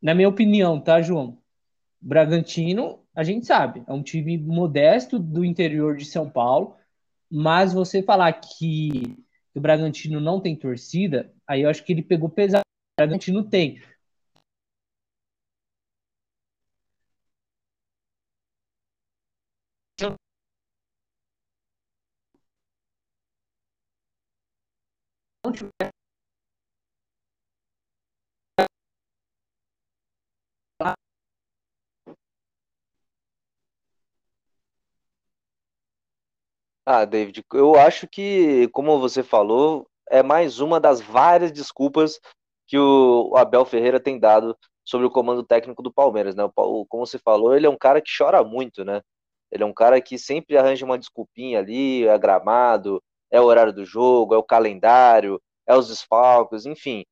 na 0.02 0.14
minha 0.14 0.30
opinião, 0.30 0.80
tá, 0.80 1.02
João? 1.02 1.40
Bragantino, 2.00 3.00
a 3.16 3.24
gente 3.24 3.46
sabe, 3.46 3.84
é 3.88 3.92
um 3.92 4.04
time 4.04 4.38
modesto 4.38 5.18
do 5.18 5.44
interior 5.44 5.98
de 5.98 6.06
São 6.06 6.30
Paulo, 6.30 6.76
mas 7.30 7.74
você 7.74 8.04
falar 8.04 8.32
que 8.34 9.18
o 9.56 9.60
Bragantino 9.60 10.20
não 10.20 10.40
tem 10.40 10.56
torcida, 10.56 11.34
aí 11.48 11.64
eu 11.64 11.70
acho 11.70 11.84
que 11.84 11.92
ele 11.92 12.04
pegou 12.04 12.30
pesado. 12.30 12.62
O 12.62 13.02
Bragantino 13.02 13.44
tem. 13.44 13.82
não 25.45 25.45
tiver 25.56 25.92
Ah, 36.86 37.04
David, 37.04 37.44
eu 37.54 37.76
acho 37.76 38.08
que, 38.08 38.68
como 38.70 39.00
você 39.00 39.24
falou, 39.24 39.88
é 40.08 40.22
mais 40.22 40.60
uma 40.60 40.80
das 40.80 41.02
várias 41.02 41.52
desculpas 41.52 42.20
que 42.68 42.78
o 42.78 43.36
Abel 43.36 43.66
Ferreira 43.66 44.00
tem 44.00 44.20
dado 44.20 44.56
sobre 44.84 45.08
o 45.08 45.10
comando 45.10 45.44
técnico 45.44 45.82
do 45.82 45.92
Palmeiras, 45.92 46.36
né? 46.36 46.44
O, 46.56 46.86
como 46.86 47.06
você 47.06 47.18
falou, 47.18 47.56
ele 47.56 47.66
é 47.66 47.70
um 47.70 47.78
cara 47.78 48.00
que 48.02 48.12
chora 48.16 48.44
muito, 48.44 48.86
né? 48.86 49.02
Ele 49.52 49.64
é 49.64 49.66
um 49.66 49.74
cara 49.74 50.00
que 50.00 50.20
sempre 50.20 50.58
arranja 50.58 50.86
uma 50.86 50.98
desculpinha 51.00 51.60
ali, 51.60 52.06
é 52.08 52.18
gramado, 52.20 53.02
é 53.32 53.42
o 53.42 53.46
horário 53.46 53.74
do 53.74 53.84
jogo, 53.86 54.36
é 54.36 54.38
o 54.38 54.44
calendário, 54.44 55.42
é 55.68 55.76
os 55.76 55.88
desfalques, 55.88 56.66
enfim. 56.66 57.06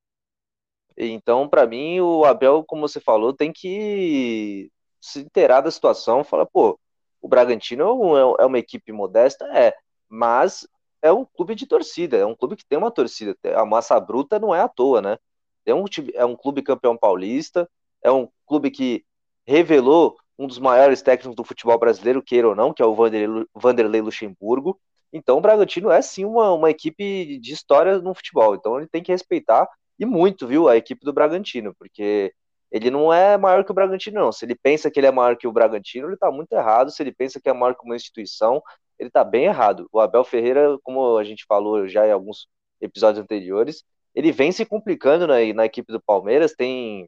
Então, 0.97 1.47
para 1.49 1.65
mim, 1.65 1.99
o 1.99 2.23
Abel, 2.25 2.63
como 2.65 2.87
você 2.87 2.99
falou, 2.99 3.33
tem 3.33 3.51
que 3.51 4.71
se 5.01 5.19
inteirar 5.21 5.61
da 5.61 5.71
situação, 5.71 6.23
falar, 6.23 6.45
pô, 6.45 6.79
o 7.21 7.27
Bragantino 7.27 8.17
é, 8.17 8.43
é 8.43 8.45
uma 8.45 8.59
equipe 8.59 8.91
modesta, 8.91 9.45
é, 9.57 9.73
mas 10.07 10.67
é 11.01 11.11
um 11.11 11.25
clube 11.25 11.55
de 11.55 11.65
torcida, 11.67 12.17
é 12.17 12.25
um 12.25 12.35
clube 12.35 12.55
que 12.55 12.65
tem 12.65 12.77
uma 12.77 12.91
torcida. 12.91 13.35
A 13.55 13.65
massa 13.65 13.99
bruta 13.99 14.39
não 14.39 14.53
é 14.53 14.61
à 14.61 14.67
toa, 14.69 15.01
né? 15.01 15.17
É 15.65 15.73
um, 15.73 15.85
é 16.13 16.25
um 16.25 16.35
clube 16.35 16.61
campeão 16.61 16.97
paulista, 16.97 17.69
é 18.01 18.11
um 18.11 18.29
clube 18.45 18.69
que 18.71 19.05
revelou 19.45 20.17
um 20.37 20.47
dos 20.47 20.59
maiores 20.59 21.01
técnicos 21.01 21.35
do 21.35 21.43
futebol 21.43 21.77
brasileiro, 21.77 22.21
queira 22.21 22.49
ou 22.49 22.55
não, 22.55 22.73
que 22.73 22.81
é 22.81 22.85
o 22.85 22.95
Vanderlei, 22.95 23.45
Vanderlei 23.53 24.01
Luxemburgo. 24.01 24.79
Então 25.13 25.37
o 25.37 25.41
Bragantino 25.41 25.91
é 25.91 26.01
sim 26.01 26.25
uma, 26.25 26.51
uma 26.53 26.71
equipe 26.71 27.37
de 27.39 27.53
história 27.53 27.99
no 27.99 28.15
futebol. 28.15 28.55
Então 28.55 28.77
ele 28.77 28.87
tem 28.87 29.03
que 29.03 29.11
respeitar 29.11 29.69
e 29.99 30.05
muito, 30.05 30.47
viu, 30.47 30.67
a 30.67 30.75
equipe 30.75 31.05
do 31.05 31.13
Bragantino, 31.13 31.73
porque 31.75 32.33
ele 32.71 32.89
não 32.89 33.13
é 33.13 33.37
maior 33.37 33.63
que 33.63 33.71
o 33.71 33.73
Bragantino, 33.75 34.19
não. 34.19 34.31
Se 34.31 34.45
ele 34.45 34.55
pensa 34.55 34.89
que 34.89 34.99
ele 34.99 35.05
é 35.07 35.11
maior 35.11 35.37
que 35.37 35.47
o 35.47 35.51
Bragantino, 35.51 36.07
ele 36.07 36.15
está 36.15 36.31
muito 36.31 36.51
errado. 36.53 36.89
Se 36.91 37.03
ele 37.03 37.11
pensa 37.11 37.39
que 37.39 37.47
é 37.47 37.53
maior 37.53 37.75
que 37.75 37.85
uma 37.85 37.95
instituição, 37.95 38.61
ele 38.97 39.09
está 39.09 39.23
bem 39.23 39.45
errado. 39.45 39.87
O 39.91 39.99
Abel 39.99 40.23
Ferreira, 40.23 40.77
como 40.83 41.17
a 41.17 41.23
gente 41.23 41.45
falou 41.47 41.87
já 41.87 42.07
em 42.07 42.11
alguns 42.11 42.47
episódios 42.81 43.23
anteriores, 43.23 43.83
ele 44.15 44.31
vem 44.31 44.51
se 44.51 44.65
complicando 44.65 45.27
na, 45.27 45.35
na 45.53 45.65
equipe 45.65 45.93
do 45.93 46.01
Palmeiras. 46.01 46.53
Tem 46.53 47.07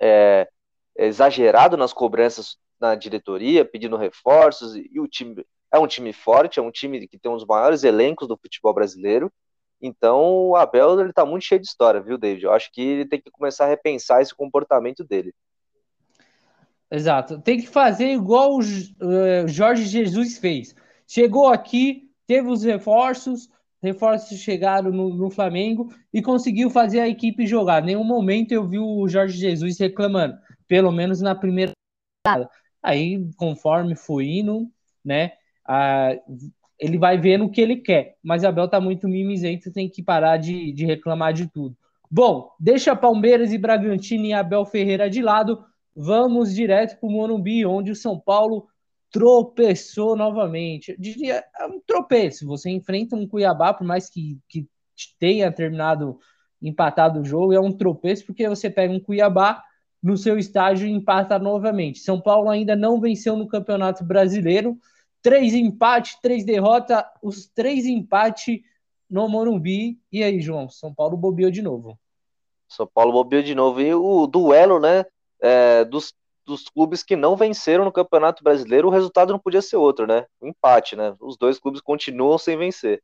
é, 0.00 0.48
exagerado 0.96 1.76
nas 1.76 1.92
cobranças 1.92 2.56
na 2.80 2.94
diretoria, 2.94 3.64
pedindo 3.64 3.96
reforços, 3.96 4.76
e 4.76 5.00
o 5.00 5.08
time 5.08 5.44
é 5.72 5.78
um 5.78 5.86
time 5.86 6.12
forte, 6.12 6.58
é 6.58 6.62
um 6.62 6.70
time 6.70 7.06
que 7.06 7.18
tem 7.18 7.30
um 7.30 7.36
dos 7.36 7.46
maiores 7.46 7.84
elencos 7.84 8.28
do 8.28 8.36
futebol 8.36 8.72
brasileiro. 8.72 9.32
Então, 9.80 10.48
o 10.48 10.56
Abel 10.56 11.00
ele 11.00 11.12
tá 11.12 11.24
muito 11.24 11.44
cheio 11.44 11.60
de 11.60 11.66
história, 11.66 12.00
viu, 12.00 12.18
David? 12.18 12.44
Eu 12.44 12.52
acho 12.52 12.72
que 12.72 12.80
ele 12.80 13.06
tem 13.06 13.20
que 13.20 13.30
começar 13.30 13.66
a 13.66 13.68
repensar 13.68 14.20
esse 14.20 14.34
comportamento 14.34 15.04
dele. 15.04 15.32
Exato. 16.90 17.40
Tem 17.40 17.60
que 17.60 17.66
fazer 17.66 18.08
igual 18.08 18.54
o 18.54 18.60
uh, 18.60 19.46
Jorge 19.46 19.84
Jesus 19.84 20.38
fez. 20.38 20.74
Chegou 21.06 21.48
aqui, 21.48 22.10
teve 22.26 22.48
os 22.48 22.64
reforços, 22.64 23.48
reforços 23.82 24.38
chegaram 24.38 24.90
no, 24.90 25.14
no, 25.14 25.30
Flamengo 25.30 25.92
e 26.12 26.22
conseguiu 26.22 26.70
fazer 26.70 27.00
a 27.00 27.08
equipe 27.08 27.46
jogar. 27.46 27.82
Nenhum 27.82 28.04
momento 28.04 28.52
eu 28.52 28.66
vi 28.66 28.78
o 28.78 29.06
Jorge 29.06 29.38
Jesus 29.38 29.78
reclamando, 29.78 30.36
pelo 30.66 30.90
menos 30.90 31.20
na 31.20 31.34
primeira. 31.34 31.72
Aí, 32.82 33.30
conforme 33.36 33.94
foi 33.94 34.26
indo, 34.26 34.70
né? 35.04 35.32
Ah, 35.68 36.16
ele 36.78 36.96
vai 36.96 37.18
vendo 37.18 37.44
o 37.44 37.50
que 37.50 37.60
ele 37.60 37.76
quer. 37.76 38.16
Mas 38.22 38.44
Abel 38.44 38.68
tá 38.68 38.80
muito 38.80 39.06
mimizento, 39.06 39.72
tem 39.72 39.88
que 39.88 40.02
parar 40.02 40.38
de, 40.38 40.72
de 40.72 40.86
reclamar 40.86 41.32
de 41.32 41.46
tudo. 41.48 41.76
Bom, 42.10 42.50
deixa 42.58 42.96
Palmeiras 42.96 43.52
e 43.52 43.58
Bragantino 43.58 44.24
e 44.24 44.32
Abel 44.32 44.64
Ferreira 44.64 45.10
de 45.10 45.20
lado. 45.20 45.62
Vamos 45.94 46.54
direto 46.54 46.98
para 46.98 47.08
o 47.08 47.12
Morumbi, 47.12 47.66
onde 47.66 47.90
o 47.90 47.96
São 47.96 48.18
Paulo 48.18 48.66
tropeçou 49.10 50.16
novamente. 50.16 50.92
Eu 50.92 50.96
diria, 50.98 51.44
é 51.58 51.66
um 51.66 51.80
tropeço. 51.86 52.46
Você 52.46 52.70
enfrenta 52.70 53.16
um 53.16 53.26
Cuiabá, 53.26 53.74
por 53.74 53.86
mais 53.86 54.08
que, 54.08 54.38
que 54.48 54.66
tenha 55.18 55.52
terminado 55.52 56.18
empatado 56.62 57.20
o 57.20 57.24
jogo, 57.24 57.52
é 57.52 57.60
um 57.60 57.72
tropeço, 57.72 58.26
porque 58.26 58.48
você 58.48 58.70
pega 58.70 58.92
um 58.92 59.00
Cuiabá 59.00 59.62
no 60.02 60.16
seu 60.16 60.38
estágio 60.38 60.86
e 60.86 60.90
empata 60.90 61.38
novamente. 61.38 61.98
São 61.98 62.20
Paulo 62.20 62.48
ainda 62.48 62.74
não 62.76 63.00
venceu 63.00 63.36
no 63.36 63.48
Campeonato 63.48 64.04
Brasileiro 64.04 64.78
Três 65.22 65.54
empates, 65.54 66.16
três 66.22 66.44
derrotas, 66.44 67.04
os 67.22 67.46
três 67.46 67.86
empates 67.86 68.60
no 69.10 69.28
Morumbi. 69.28 69.98
E 70.12 70.22
aí, 70.22 70.40
João? 70.40 70.68
São 70.68 70.94
Paulo 70.94 71.16
bobeou 71.16 71.50
de 71.50 71.62
novo. 71.62 71.98
São 72.68 72.86
Paulo 72.86 73.12
bobeou 73.12 73.42
de 73.42 73.54
novo. 73.54 73.80
E 73.80 73.94
o 73.94 74.26
duelo, 74.26 74.78
né, 74.78 75.04
é, 75.40 75.84
dos, 75.84 76.14
dos 76.44 76.68
clubes 76.68 77.02
que 77.02 77.16
não 77.16 77.36
venceram 77.36 77.84
no 77.84 77.92
Campeonato 77.92 78.44
Brasileiro, 78.44 78.88
o 78.88 78.90
resultado 78.90 79.32
não 79.32 79.38
podia 79.38 79.62
ser 79.62 79.76
outro, 79.76 80.06
né? 80.06 80.26
Um 80.40 80.48
empate, 80.48 80.94
né? 80.94 81.16
Os 81.20 81.36
dois 81.36 81.58
clubes 81.58 81.80
continuam 81.80 82.38
sem 82.38 82.56
vencer. 82.56 83.02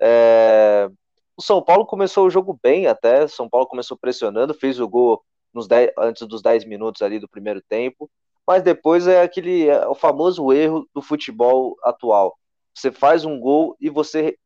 É, 0.00 0.88
o 1.36 1.42
São 1.42 1.62
Paulo 1.62 1.86
começou 1.86 2.26
o 2.26 2.30
jogo 2.30 2.58
bem 2.62 2.86
até. 2.86 3.26
São 3.26 3.48
Paulo 3.48 3.66
começou 3.66 3.96
pressionando, 3.96 4.54
fez 4.54 4.78
o 4.78 4.88
gol 4.88 5.22
nos 5.52 5.66
10, 5.66 5.92
antes 5.98 6.26
dos 6.26 6.42
10 6.42 6.64
minutos 6.66 7.02
ali 7.02 7.18
do 7.18 7.28
primeiro 7.28 7.62
tempo 7.62 8.10
mas 8.46 8.62
depois 8.62 9.06
é 9.06 9.22
aquele 9.22 9.68
é 9.68 9.86
o 9.88 9.94
famoso 9.94 10.52
erro 10.52 10.88
do 10.94 11.02
futebol 11.02 11.76
atual. 11.82 12.38
Você 12.74 12.92
faz 12.92 13.24
um 13.24 13.40
gol 13.40 13.76
e 13.80 13.90
você 13.90 14.38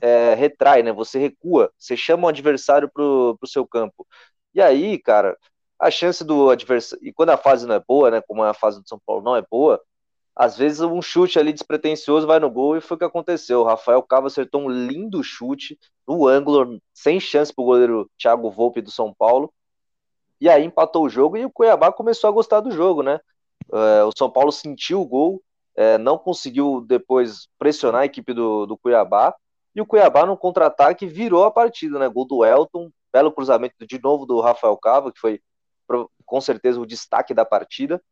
é, 0.00 0.34
retrai, 0.34 0.82
né? 0.82 0.92
Você 0.92 1.18
recua, 1.18 1.72
você 1.78 1.96
chama 1.96 2.26
o 2.26 2.28
adversário 2.28 2.90
pro, 2.92 3.36
pro 3.38 3.48
seu 3.48 3.66
campo. 3.66 4.06
E 4.54 4.60
aí, 4.60 4.98
cara, 4.98 5.36
a 5.78 5.90
chance 5.90 6.24
do 6.24 6.50
adversário. 6.50 7.04
E 7.06 7.12
quando 7.12 7.30
a 7.30 7.36
fase 7.36 7.66
não 7.66 7.74
é 7.74 7.80
boa, 7.86 8.10
né? 8.10 8.20
Como 8.20 8.42
a 8.42 8.54
fase 8.54 8.80
do 8.82 8.88
São 8.88 9.00
Paulo 9.06 9.22
não 9.22 9.36
é 9.36 9.42
boa, 9.48 9.80
às 10.34 10.56
vezes 10.56 10.80
um 10.80 11.02
chute 11.02 11.38
ali 11.38 11.52
despretensioso 11.52 12.26
vai 12.26 12.38
no 12.38 12.50
gol 12.50 12.76
e 12.76 12.80
foi 12.80 12.96
o 12.96 12.98
que 12.98 13.04
aconteceu. 13.04 13.60
O 13.60 13.64
Rafael 13.64 14.02
Cava 14.02 14.28
acertou 14.28 14.62
um 14.62 14.68
lindo 14.68 15.22
chute 15.22 15.78
no 16.06 16.26
ângulo, 16.28 16.80
sem 16.94 17.18
chance 17.20 17.52
pro 17.52 17.64
goleiro 17.64 18.10
Thiago 18.16 18.50
Volpe 18.50 18.80
do 18.80 18.90
São 18.90 19.12
Paulo. 19.12 19.52
E 20.40 20.48
aí 20.48 20.64
empatou 20.64 21.04
o 21.04 21.08
jogo 21.08 21.36
e 21.36 21.44
o 21.44 21.50
Cuiabá 21.50 21.92
começou 21.92 22.28
a 22.28 22.32
gostar 22.32 22.60
do 22.60 22.70
jogo, 22.70 23.02
né? 23.02 23.20
É, 23.72 24.04
o 24.04 24.12
São 24.16 24.30
Paulo 24.30 24.52
sentiu 24.52 25.00
o 25.00 25.06
gol, 25.06 25.42
é, 25.74 25.98
não 25.98 26.16
conseguiu 26.16 26.84
depois 26.86 27.48
pressionar 27.58 28.02
a 28.02 28.06
equipe 28.06 28.32
do, 28.32 28.66
do 28.66 28.76
Cuiabá, 28.76 29.34
e 29.74 29.80
o 29.80 29.86
Cuiabá 29.86 30.26
no 30.26 30.36
contra-ataque 30.36 31.06
virou 31.06 31.44
a 31.44 31.50
partida, 31.50 31.98
né? 31.98 32.08
Gol 32.08 32.26
do 32.26 32.44
Elton, 32.44 32.90
belo 33.12 33.32
cruzamento 33.32 33.86
de 33.86 34.00
novo 34.00 34.26
do 34.26 34.40
Rafael 34.40 34.76
Cava, 34.76 35.12
que 35.12 35.20
foi 35.20 35.40
com 36.26 36.40
certeza 36.40 36.80
o 36.80 36.86
destaque 36.86 37.32
da 37.32 37.44
partida. 37.44 38.02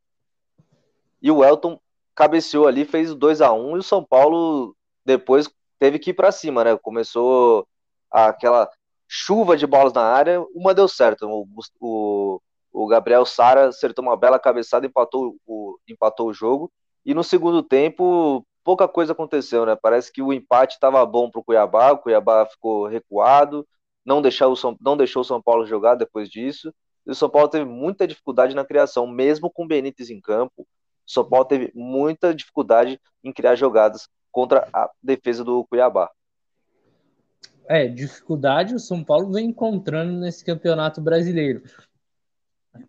E 1.20 1.30
o 1.30 1.44
Elton 1.44 1.78
cabeceou 2.14 2.66
ali, 2.66 2.84
fez 2.84 3.14
2 3.14 3.40
a 3.40 3.52
1 3.52 3.76
e 3.76 3.78
o 3.80 3.82
São 3.82 4.02
Paulo 4.04 4.74
depois 5.04 5.50
teve 5.78 5.98
que 5.98 6.10
ir 6.10 6.14
para 6.14 6.32
cima, 6.32 6.64
né? 6.64 6.76
Começou 6.78 7.66
aquela 8.10 8.70
chuva 9.08 9.56
de 9.56 9.66
bolas 9.66 9.92
na 9.92 10.02
área, 10.02 10.40
uma 10.54 10.74
deu 10.74 10.88
certo. 10.88 11.26
O, 11.26 11.46
o, 11.80 12.40
o 12.72 12.86
Gabriel 12.86 13.24
Sara 13.24 13.68
acertou 13.68 14.04
uma 14.04 14.16
bela 14.16 14.38
cabeçada 14.38 14.86
e 14.86 14.88
empatou 14.88 15.36
o, 15.46 15.78
empatou 15.88 16.28
o 16.28 16.34
jogo. 16.34 16.70
E 17.04 17.14
no 17.14 17.22
segundo 17.22 17.62
tempo, 17.62 18.44
pouca 18.64 18.88
coisa 18.88 19.12
aconteceu, 19.12 19.64
né? 19.64 19.76
Parece 19.76 20.12
que 20.12 20.20
o 20.20 20.32
empate 20.32 20.74
estava 20.74 21.04
bom 21.06 21.30
para 21.30 21.40
o 21.40 21.44
Cuiabá, 21.44 21.92
o 21.92 21.98
Cuiabá 21.98 22.44
ficou 22.46 22.86
recuado, 22.86 23.66
não 24.04 24.20
deixou, 24.20 24.52
o 24.52 24.56
São, 24.56 24.76
não 24.80 24.96
deixou 24.96 25.22
o 25.22 25.24
São 25.24 25.40
Paulo 25.40 25.66
jogar 25.66 25.94
depois 25.94 26.28
disso. 26.28 26.74
E 27.06 27.10
o 27.10 27.14
São 27.14 27.30
Paulo 27.30 27.48
teve 27.48 27.64
muita 27.64 28.06
dificuldade 28.06 28.54
na 28.54 28.64
criação, 28.64 29.06
mesmo 29.06 29.50
com 29.50 29.64
o 29.64 29.68
Benítez 29.68 30.10
em 30.10 30.20
campo. 30.20 30.62
O 30.62 31.10
São 31.10 31.24
Paulo 31.24 31.44
teve 31.44 31.70
muita 31.74 32.34
dificuldade 32.34 33.00
em 33.22 33.32
criar 33.32 33.54
jogadas 33.54 34.08
contra 34.32 34.68
a 34.72 34.90
defesa 35.00 35.44
do 35.44 35.64
Cuiabá. 35.64 36.10
É, 37.68 37.88
dificuldade 37.88 38.74
o 38.74 38.78
São 38.78 39.02
Paulo 39.02 39.32
vem 39.32 39.48
encontrando 39.48 40.20
nesse 40.20 40.44
campeonato 40.44 41.00
brasileiro. 41.00 41.62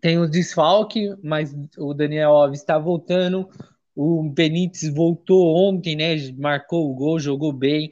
Tem 0.00 0.18
o 0.18 0.28
desfalque, 0.28 1.14
mas 1.22 1.54
o 1.76 1.94
Daniel 1.94 2.30
Alves 2.30 2.60
está 2.60 2.78
voltando. 2.78 3.48
O 3.94 4.22
Benítez 4.30 4.92
voltou 4.92 5.56
ontem, 5.56 5.96
né? 5.96 6.14
Marcou 6.36 6.90
o 6.90 6.94
gol, 6.94 7.18
jogou 7.18 7.52
bem. 7.52 7.90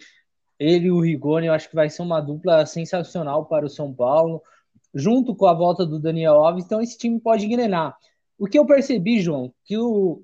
Ele 0.58 0.86
e 0.86 0.90
o 0.90 1.00
Rigoni, 1.00 1.46
eu 1.46 1.52
acho 1.52 1.68
que 1.68 1.74
vai 1.74 1.90
ser 1.90 2.02
uma 2.02 2.20
dupla 2.20 2.64
sensacional 2.64 3.46
para 3.46 3.66
o 3.66 3.70
São 3.70 3.92
Paulo, 3.92 4.42
junto 4.94 5.34
com 5.34 5.46
a 5.46 5.54
volta 5.54 5.84
do 5.84 5.98
Daniel 5.98 6.34
Alves. 6.34 6.64
Então, 6.64 6.80
esse 6.80 6.96
time 6.96 7.20
pode 7.20 7.44
engrenar. 7.44 7.96
O 8.38 8.46
que 8.46 8.58
eu 8.58 8.64
percebi, 8.64 9.20
João, 9.20 9.52
que 9.64 9.76
o, 9.76 10.22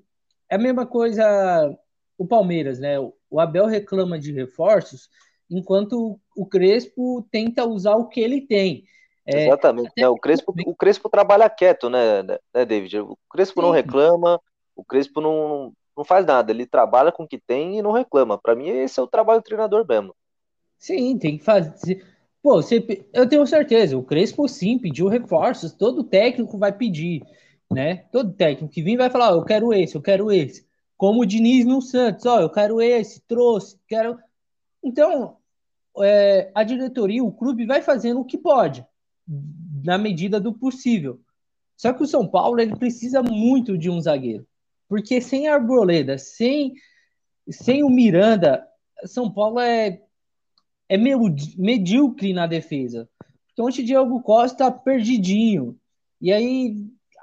é 0.49 0.55
a 0.55 0.59
mesma 0.59 0.85
coisa 0.85 1.77
o 2.17 2.25
Palmeiras, 2.25 2.79
né? 2.79 2.95
O 3.29 3.39
Abel 3.39 3.65
reclama 3.65 4.17
de 4.19 4.31
reforços, 4.31 5.09
enquanto 5.57 6.19
o 6.35 6.45
Crespo 6.45 7.25
tenta 7.31 7.65
usar 7.65 7.95
o 7.95 8.07
que 8.07 8.19
ele 8.19 8.41
tem. 8.41 8.83
É, 9.25 9.47
Exatamente. 9.47 9.91
Né? 9.97 10.07
O, 10.07 10.17
Crespo, 10.17 10.53
o 10.65 10.75
Crespo 10.75 11.09
trabalha 11.09 11.49
quieto, 11.49 11.89
né, 11.89 12.23
né, 12.23 12.65
David? 12.65 12.99
O 12.99 13.17
Crespo 13.29 13.61
Sim. 13.61 13.67
não 13.67 13.73
reclama, 13.73 14.39
o 14.75 14.83
Crespo 14.83 15.21
não, 15.21 15.71
não 15.95 16.03
faz 16.03 16.25
nada, 16.25 16.51
ele 16.51 16.65
trabalha 16.65 17.11
com 17.11 17.23
o 17.23 17.27
que 17.27 17.37
tem 17.37 17.77
e 17.77 17.81
não 17.81 17.91
reclama. 17.91 18.37
Para 18.37 18.55
mim, 18.55 18.67
esse 18.67 18.99
é 18.99 19.03
o 19.03 19.07
trabalho 19.07 19.39
do 19.39 19.45
treinador 19.45 19.85
mesmo. 19.87 20.13
Sim, 20.77 21.17
tem 21.17 21.37
que 21.37 21.43
fazer. 21.43 22.05
Pô, 22.41 22.61
você, 22.61 23.07
eu 23.13 23.27
tenho 23.27 23.47
certeza, 23.47 23.97
o 23.97 24.03
Crespo 24.03 24.47
sim 24.49 24.77
pediu 24.77 25.07
reforços, 25.07 25.71
todo 25.71 26.03
técnico 26.03 26.57
vai 26.57 26.73
pedir, 26.73 27.23
né? 27.71 28.05
Todo 28.11 28.33
técnico 28.33 28.73
que 28.73 28.83
vir 28.83 28.97
vai 28.97 29.09
falar, 29.09 29.31
oh, 29.31 29.39
eu 29.39 29.45
quero 29.45 29.73
esse, 29.73 29.95
eu 29.95 30.01
quero 30.01 30.29
esse. 30.29 30.67
Como 30.97 31.21
o 31.21 31.25
Diniz 31.25 31.65
no 31.65 31.81
Santos, 31.81 32.25
ó, 32.25 32.37
oh, 32.37 32.41
eu 32.41 32.49
quero 32.49 32.81
esse, 32.81 33.21
trouxe, 33.21 33.79
quero. 33.87 34.19
Então, 34.83 35.37
é, 36.01 36.51
a 36.55 36.63
diretoria, 36.63 37.23
o 37.23 37.31
clube 37.31 37.65
vai 37.65 37.81
fazendo 37.81 38.21
o 38.21 38.25
que 38.25 38.37
pode 38.37 38.85
na 39.83 39.97
medida 39.97 40.39
do 40.39 40.53
possível. 40.53 41.19
Só 41.77 41.93
que 41.93 42.03
o 42.03 42.07
São 42.07 42.27
Paulo 42.27 42.59
ele 42.59 42.75
precisa 42.75 43.21
muito 43.21 43.77
de 43.77 43.89
um 43.89 43.99
zagueiro, 43.99 44.47
porque 44.87 45.19
sem 45.19 45.47
Arboleda, 45.47 46.17
sem 46.17 46.73
sem 47.49 47.83
o 47.83 47.89
Miranda, 47.89 48.65
São 49.05 49.31
Paulo 49.31 49.59
é 49.59 50.01
é 50.87 50.97
meio 50.97 51.19
medíocre 51.57 52.33
na 52.33 52.45
defesa. 52.45 53.09
Então, 53.51 53.65
o 53.65 53.71
Diego 53.71 54.21
Costa 54.21 54.71
perdidinho. 54.71 55.77
E 56.21 56.31
aí 56.31 56.75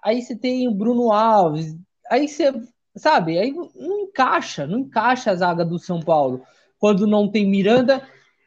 aí 0.02 0.22
você 0.22 0.36
tem 0.36 0.66
o 0.68 0.74
Bruno 0.74 1.12
Alves, 1.12 1.76
aí 2.10 2.26
você 2.26 2.52
sabe, 2.96 3.38
aí 3.38 3.52
não 3.52 4.02
encaixa, 4.02 4.66
não 4.66 4.80
encaixa 4.80 5.30
a 5.30 5.36
zaga 5.36 5.64
do 5.64 5.78
São 5.78 6.00
Paulo 6.00 6.42
quando 6.78 7.06
não 7.06 7.30
tem 7.30 7.46
Miranda 7.46 8.02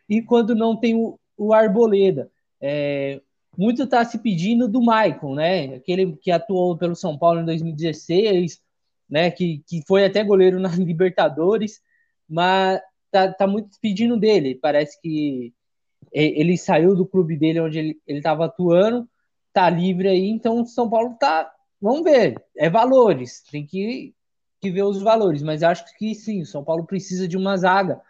e 0.09 0.21
quando 0.21 0.55
não 0.55 0.75
tem 0.75 0.95
o, 0.95 1.19
o 1.37 1.53
Arboleda. 1.53 2.31
É, 2.61 3.21
muito 3.57 3.83
está 3.83 4.03
se 4.03 4.17
pedindo 4.19 4.67
do 4.67 4.81
Maicon, 4.81 5.35
né? 5.35 5.75
Aquele 5.75 6.15
que 6.17 6.31
atuou 6.31 6.77
pelo 6.77 6.95
São 6.95 7.17
Paulo 7.17 7.41
em 7.41 7.45
2016, 7.45 8.61
né? 9.09 9.29
Que, 9.31 9.63
que 9.67 9.83
foi 9.87 10.05
até 10.05 10.23
goleiro 10.23 10.59
na 10.59 10.69
Libertadores, 10.75 11.81
mas 12.27 12.81
tá, 13.11 13.31
tá 13.31 13.47
muito 13.47 13.77
pedindo 13.81 14.17
dele. 14.17 14.55
Parece 14.55 14.99
que 15.01 15.53
ele 16.11 16.57
saiu 16.57 16.95
do 16.95 17.05
clube 17.05 17.37
dele 17.37 17.59
onde 17.59 17.79
ele 17.79 17.99
estava 18.07 18.45
atuando, 18.45 19.07
tá 19.51 19.69
livre 19.69 20.07
aí, 20.07 20.27
então 20.27 20.61
o 20.61 20.65
São 20.65 20.89
Paulo 20.89 21.15
tá. 21.19 21.51
Vamos 21.81 22.03
ver, 22.03 22.41
é 22.57 22.69
valores, 22.69 23.43
tem 23.51 23.65
que, 23.65 24.13
que 24.61 24.71
ver 24.71 24.83
os 24.83 25.01
valores, 25.01 25.43
mas 25.43 25.63
acho 25.63 25.85
que 25.97 26.15
sim, 26.15 26.41
o 26.41 26.45
São 26.45 26.63
Paulo 26.63 26.85
precisa 26.85 27.27
de 27.27 27.35
uma 27.35 27.57
zaga. 27.57 28.01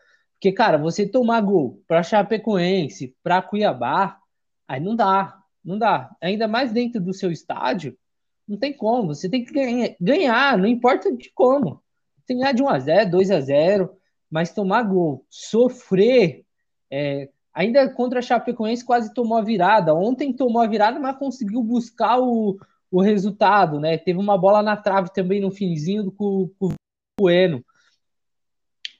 Porque, 0.44 0.52
cara, 0.52 0.78
você 0.78 1.08
tomar 1.08 1.40
gol 1.40 1.82
para 1.88 2.04
Chapecoense, 2.04 3.16
para 3.24 3.42
Cuiabá, 3.42 4.20
Aí 4.68 4.78
não 4.82 4.94
dá, 4.94 5.42
não 5.64 5.78
dá. 5.78 6.14
Ainda 6.22 6.50
mais 6.50 6.74
dentro 6.74 7.00
do 7.00 7.14
seu 7.14 7.32
estádio, 7.32 7.98
Não 8.46 8.58
tem 8.58 8.74
como. 8.74 9.16
Você 9.16 9.30
tem 9.30 9.46
que 9.46 9.54
ganhar, 10.02 10.58
não 10.58 10.68
importa 10.68 11.16
de 11.16 11.32
como. 11.34 11.82
Tem 12.28 12.36
que 12.36 12.42
ganhar 12.42 12.52
de 12.52 12.62
1 12.62 12.68
a 12.68 12.80
0 12.80 13.12
2 13.12 13.32
a 13.32 13.40
0 13.40 13.98
mas 14.30 14.54
tomar 14.54 14.84
gol, 14.84 15.26
sofrer. 15.30 16.44
É, 16.92 17.30
ainda 17.54 17.90
contra 17.90 18.20
a 18.20 18.22
Chapecoense 18.22 18.84
quase 18.84 19.14
tomou 19.14 19.38
a 19.38 19.42
virada. 19.42 19.94
Ontem 19.94 20.34
tomou 20.34 20.62
a 20.62 20.68
virada, 20.68 21.00
mas 21.00 21.18
conseguiu 21.18 21.64
buscar 21.64 22.20
o, 22.20 22.60
o 22.92 23.02
resultado, 23.02 23.80
né? 23.80 23.98
Teve 23.98 24.20
uma 24.20 24.38
bola 24.38 24.62
na 24.62 24.76
trave 24.76 25.10
também 25.14 25.40
no 25.40 25.52
finzinho 25.52 26.12
com, 26.12 26.50
com. 26.60 26.74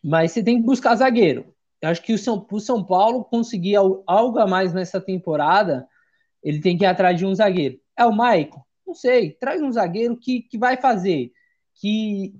Mas 0.04 0.32
você 0.32 0.44
tem 0.44 0.58
que 0.58 0.66
buscar 0.66 0.96
zagueiro. 0.96 1.54
Eu 1.82 1.90
acho 1.90 2.02
que 2.02 2.14
o 2.14 2.18
São, 2.18 2.46
o 2.50 2.60
São 2.60 2.84
Paulo 2.84 3.26
conseguir 3.26 3.76
algo 3.76 4.40
a 4.40 4.48
mais 4.48 4.74
nessa 4.74 5.00
temporada, 5.00 5.88
ele 6.42 6.60
tem 6.60 6.78
que 6.78 6.84
ir 6.84 6.88
atrás 6.88 7.18
de 7.18 7.26
um 7.26 7.34
zagueiro. 7.34 7.80
É 7.98 8.06
o 8.06 8.12
Maicon? 8.12 8.62
Não 8.86 8.94
sei. 8.94 9.32
Traz 9.34 9.62
um 9.62 9.72
zagueiro 9.72 10.18
que, 10.18 10.42
que 10.42 10.58
vai 10.58 10.78
fazer, 10.78 11.32
que, 11.76 12.34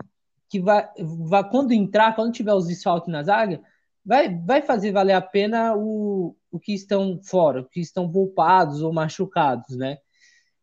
que 0.50 0.60
vai, 0.60 0.88
vai 1.00 1.50
quando 1.50 1.72
entrar, 1.72 2.16
quando 2.16 2.34
tiver 2.34 2.54
os 2.54 2.68
desfalques 2.68 3.12
na 3.12 3.24
zaga, 3.24 3.62
vai, 4.06 4.36
vai 4.36 4.62
fazer 4.62 4.92
valer 4.92 5.14
a 5.14 5.22
pena 5.22 5.76
o, 5.76 6.36
o 6.52 6.60
que 6.60 6.74
estão 6.74 7.20
fora, 7.24 7.62
o 7.62 7.70
que 7.70 7.80
estão 7.80 8.12
poupados 8.12 8.82
ou 8.82 8.94
machucados, 8.94 9.76
né? 9.76 9.98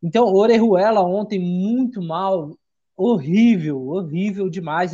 Então, 0.02 0.32
Orejuela 0.32 1.02
ontem 1.02 1.38
muito 1.38 2.00
mal, 2.02 2.56
horrível, 2.96 3.88
horrível 3.88 4.48
demais. 4.48 4.92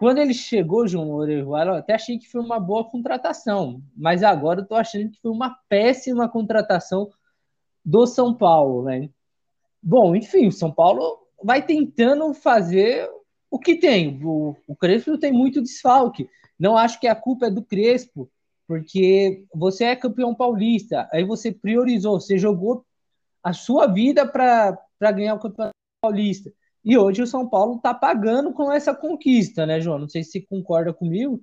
Quando 0.00 0.16
ele 0.16 0.32
chegou, 0.32 0.88
João 0.88 1.10
Orejuela, 1.10 1.72
eu 1.72 1.76
até 1.76 1.92
achei 1.92 2.18
que 2.18 2.26
foi 2.26 2.40
uma 2.40 2.58
boa 2.58 2.88
contratação, 2.88 3.82
mas 3.94 4.22
agora 4.22 4.60
eu 4.60 4.66
tô 4.66 4.74
achando 4.74 5.10
que 5.10 5.20
foi 5.20 5.30
uma 5.30 5.54
péssima 5.68 6.26
contratação 6.26 7.10
do 7.84 8.06
São 8.06 8.34
Paulo, 8.34 8.82
né? 8.82 9.10
Bom, 9.82 10.16
enfim, 10.16 10.46
o 10.46 10.52
São 10.52 10.72
Paulo 10.72 11.18
vai 11.44 11.60
tentando 11.60 12.32
fazer 12.32 13.10
o 13.50 13.58
que 13.58 13.76
tem. 13.76 14.18
O, 14.24 14.56
o 14.66 14.74
Crespo 14.74 15.18
tem 15.18 15.34
muito 15.34 15.60
desfalque. 15.60 16.30
Não 16.58 16.78
acho 16.78 16.98
que 16.98 17.06
a 17.06 17.14
culpa 17.14 17.48
é 17.48 17.50
do 17.50 17.62
Crespo, 17.62 18.30
porque 18.66 19.44
você 19.54 19.84
é 19.84 19.96
campeão 19.96 20.34
paulista, 20.34 21.10
aí 21.12 21.24
você 21.24 21.52
priorizou, 21.52 22.18
você 22.18 22.38
jogou 22.38 22.86
a 23.42 23.52
sua 23.52 23.86
vida 23.86 24.26
para 24.26 24.78
ganhar 25.12 25.34
o 25.34 25.38
campeonato 25.38 25.76
paulista. 26.00 26.50
E 26.84 26.96
hoje 26.96 27.22
o 27.22 27.26
São 27.26 27.48
Paulo 27.48 27.76
está 27.76 27.92
pagando 27.92 28.52
com 28.52 28.72
essa 28.72 28.94
conquista, 28.94 29.66
né, 29.66 29.80
João? 29.80 29.98
Não 29.98 30.08
sei 30.08 30.24
se 30.24 30.40
concorda 30.40 30.92
comigo, 30.92 31.40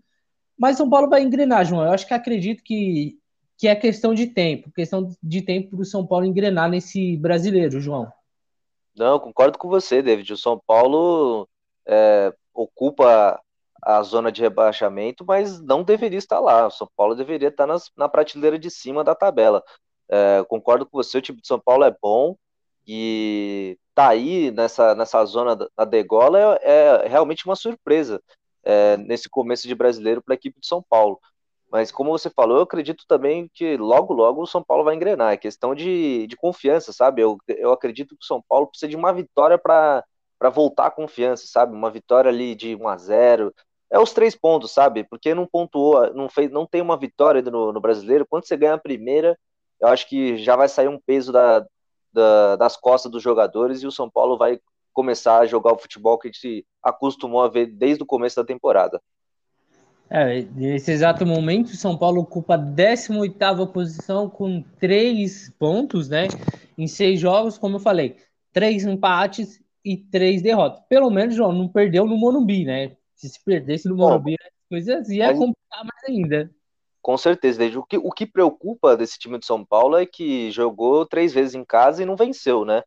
mas 0.58 0.78
São 0.78 0.90
Paulo 0.90 1.10
vai 1.10 1.22
engrenar, 1.22 1.66
João. 1.66 1.84
Eu 1.84 1.92
acho 1.92 2.08
que 2.08 2.14
acredito 2.14 2.64
que, 2.64 3.18
que 3.58 3.68
é 3.68 3.76
questão 3.76 4.14
de 4.14 4.28
tempo, 4.28 4.72
questão 4.72 5.10
de 5.22 5.42
tempo 5.42 5.70
para 5.72 5.82
o 5.82 5.86
São 5.86 6.06
Paulo 6.06 6.26
engrenar 6.26 6.70
nesse 6.70 7.16
brasileiro, 7.18 7.80
João. 7.80 8.12
Não, 8.98 9.20
concordo 9.20 9.60
com 9.60 9.70
você, 9.70 10.02
David. 10.02 10.34
O 10.34 10.38
São 10.38 10.60
Paulo 10.66 11.48
é, 11.88 12.34
ocupa 12.54 13.40
a 13.84 14.02
zona 14.02 14.32
de 14.32 14.42
rebaixamento, 14.42 15.24
mas 15.24 15.62
não 15.62 15.84
deveria 15.84 16.18
estar 16.18 16.40
lá. 16.40 16.68
O 16.68 16.72
São 16.72 16.90
Paulo 16.98 17.14
deveria 17.14 17.50
estar 17.50 17.68
nas, 17.68 17.92
na 17.96 18.10
prateleira 18.10 18.58
de 18.58 18.72
cima 18.72 19.04
da 19.04 19.14
tabela. 19.14 19.64
É, 20.10 20.44
concordo 20.50 20.86
com 20.86 20.98
você, 20.98 21.20
o 21.20 21.22
time 21.22 21.40
de 21.40 21.48
São 21.48 21.60
Paulo 21.60 21.84
é 21.84 21.96
bom, 22.02 22.36
e 22.88 23.78
tá 23.94 24.10
aí 24.10 24.52
nessa, 24.52 24.96
nessa 24.96 25.24
zona 25.26 25.56
da 25.56 25.86
degola 25.86 26.58
é, 26.62 27.06
é 27.06 27.08
realmente 27.08 27.46
uma 27.46 27.56
surpresa 27.56 28.22
é, 28.64 28.96
nesse 28.98 29.30
começo 29.30 29.68
de 29.68 29.76
brasileiro 29.76 30.22
para 30.22 30.34
a 30.34 30.38
equipe 30.38 30.60
de 30.60 30.68
São 30.68 30.84
Paulo. 30.88 31.20
Mas 31.70 31.92
como 31.92 32.12
você 32.12 32.30
falou, 32.30 32.58
eu 32.58 32.64
acredito 32.64 33.04
também 33.08 33.50
que 33.54 33.76
logo, 33.78 34.14
logo 34.14 34.42
o 34.42 34.48
São 34.48 34.64
Paulo 34.64 34.84
vai 34.86 34.96
engrenar. 34.96 35.34
É 35.34 35.38
questão 35.38 35.76
de, 35.76 36.26
de 36.28 36.36
confiança, 36.38 36.94
sabe? 36.94 37.22
Eu, 37.22 37.38
eu 37.48 37.72
acredito 37.74 38.16
que 38.16 38.24
o 38.24 38.28
São 38.28 38.42
Paulo 38.48 38.68
precisa 38.68 38.90
de 38.90 38.96
uma 38.96 39.12
vitória 39.14 39.58
para 39.58 40.04
voltar 40.54 40.88
a 40.88 40.92
confiança, 40.92 41.46
sabe? 41.48 41.76
Uma 41.76 41.92
vitória 41.92 42.30
ali 42.30 42.56
de 42.56 42.76
1 42.76 42.88
a 42.88 42.98
0 42.98 43.54
É 43.92 44.00
os 44.00 44.14
três 44.14 44.36
pontos, 44.36 44.72
sabe? 44.72 45.04
Porque 45.04 45.34
não 45.36 45.46
pontuou, 45.46 46.14
não, 46.14 46.30
fez, 46.30 46.50
não 46.52 46.66
tem 46.66 46.82
uma 46.82 46.98
vitória 46.98 47.42
no, 47.42 47.74
no 47.74 47.82
brasileiro. 47.82 48.26
Quando 48.30 48.46
você 48.48 48.56
ganha 48.56 48.76
a 48.76 48.80
primeira, 48.80 49.38
eu 49.82 49.90
acho 49.90 50.08
que 50.08 50.38
já 50.38 50.56
vai 50.56 50.70
sair 50.70 50.88
um 50.88 51.00
peso 51.00 51.32
da, 51.34 51.66
da, 52.18 52.56
das 52.56 52.76
costas 52.76 53.12
dos 53.12 53.22
jogadores 53.22 53.84
e 53.84 53.88
o 53.88 53.92
São 53.92 54.10
Paulo 54.10 54.38
vai 54.38 54.60
começar 54.92 55.40
a 55.40 55.46
jogar 55.46 55.74
o 55.74 55.78
futebol 55.78 56.18
que 56.18 56.28
a 56.28 56.32
gente 56.32 56.40
se 56.40 56.66
acostumou 56.82 57.44
a 57.44 57.48
ver 57.48 57.68
desde 57.68 58.02
o 58.02 58.06
começo 58.06 58.36
da 58.36 58.44
temporada. 58.44 59.00
É, 60.10 60.42
nesse 60.56 60.92
exato 60.92 61.26
momento, 61.26 61.68
o 61.68 61.76
São 61.76 61.96
Paulo 61.98 62.22
ocupa 62.22 62.56
a 62.56 62.58
18 62.58 63.68
posição 63.68 64.30
com 64.30 64.64
três 64.80 65.54
pontos, 65.60 66.10
né? 66.10 66.28
Em 66.78 66.88
seis 66.88 67.20
jogos, 67.20 67.58
como 67.58 67.76
eu 67.76 67.80
falei, 67.80 68.16
três 68.52 68.86
empates 68.86 69.62
e 69.86 69.98
três 69.98 70.42
derrotas. 70.42 70.82
Pelo 70.90 71.12
menos, 71.12 71.36
João, 71.36 71.52
não 71.52 71.68
perdeu 71.68 72.06
no 72.06 72.18
Morumbi, 72.18 72.66
né? 72.66 72.96
Se 73.14 73.30
se 73.30 73.44
perdesse 73.44 73.88
no 73.88 73.96
Morumbi, 73.96 74.34
as 74.34 74.68
coisas 74.70 75.10
ia 75.10 75.28
complicar 75.34 75.84
mais 75.84 76.04
ainda. 76.08 76.50
Com 77.02 77.18
certeza, 77.18 77.60
desde 77.60 77.78
o 77.78 77.84
que, 77.84 77.98
o 77.98 78.12
que 78.12 78.26
preocupa 78.26 78.98
desse 78.98 79.18
time 79.18 79.40
de 79.40 79.46
São 79.46 79.64
Paulo 79.64 79.98
é 79.98 80.06
que 80.06 80.52
jogou 80.52 81.06
três 81.06 81.34
vezes 81.34 81.56
em 81.56 81.64
casa 81.64 82.04
e 82.04 82.06
não 82.06 82.16
venceu, 82.16 82.66
né? 82.66 82.84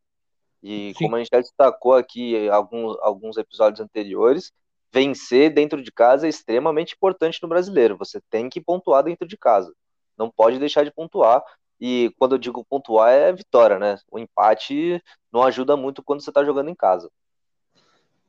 E 0.63 0.93
Sim. 0.97 1.05
como 1.05 1.17
a 1.17 1.19
gente 1.19 1.31
já 1.33 1.41
destacou 1.41 1.95
aqui 1.95 2.37
em 2.37 2.49
alguns, 2.51 2.99
alguns 3.01 3.37
episódios 3.39 3.81
anteriores, 3.81 4.53
vencer 4.93 5.53
dentro 5.53 5.83
de 5.83 5.91
casa 5.91 6.27
é 6.27 6.31
extremamente 6.31 6.95
importante 6.95 7.39
no 7.43 7.49
brasileiro. 7.49 7.97
Você 7.97 8.21
tem 8.29 8.49
que 8.49 8.61
pontuar 8.61 9.05
dentro 9.05 9.27
de 9.27 9.37
casa. 9.37 9.73
Não 10.19 10.31
pode 10.31 10.59
deixar 10.59 10.85
de 10.85 10.93
pontuar. 10.93 11.43
E 11.81 12.13
quando 12.19 12.35
eu 12.35 12.39
digo 12.39 12.65
pontuar 12.69 13.11
é 13.11 13.33
vitória, 13.33 13.79
né? 13.79 13.97
O 14.11 14.19
empate 14.19 15.03
não 15.33 15.43
ajuda 15.43 15.77
muito 15.77 16.03
quando 16.03 16.21
você 16.21 16.31
está 16.31 16.45
jogando 16.45 16.69
em 16.69 16.75
casa. 16.75 17.11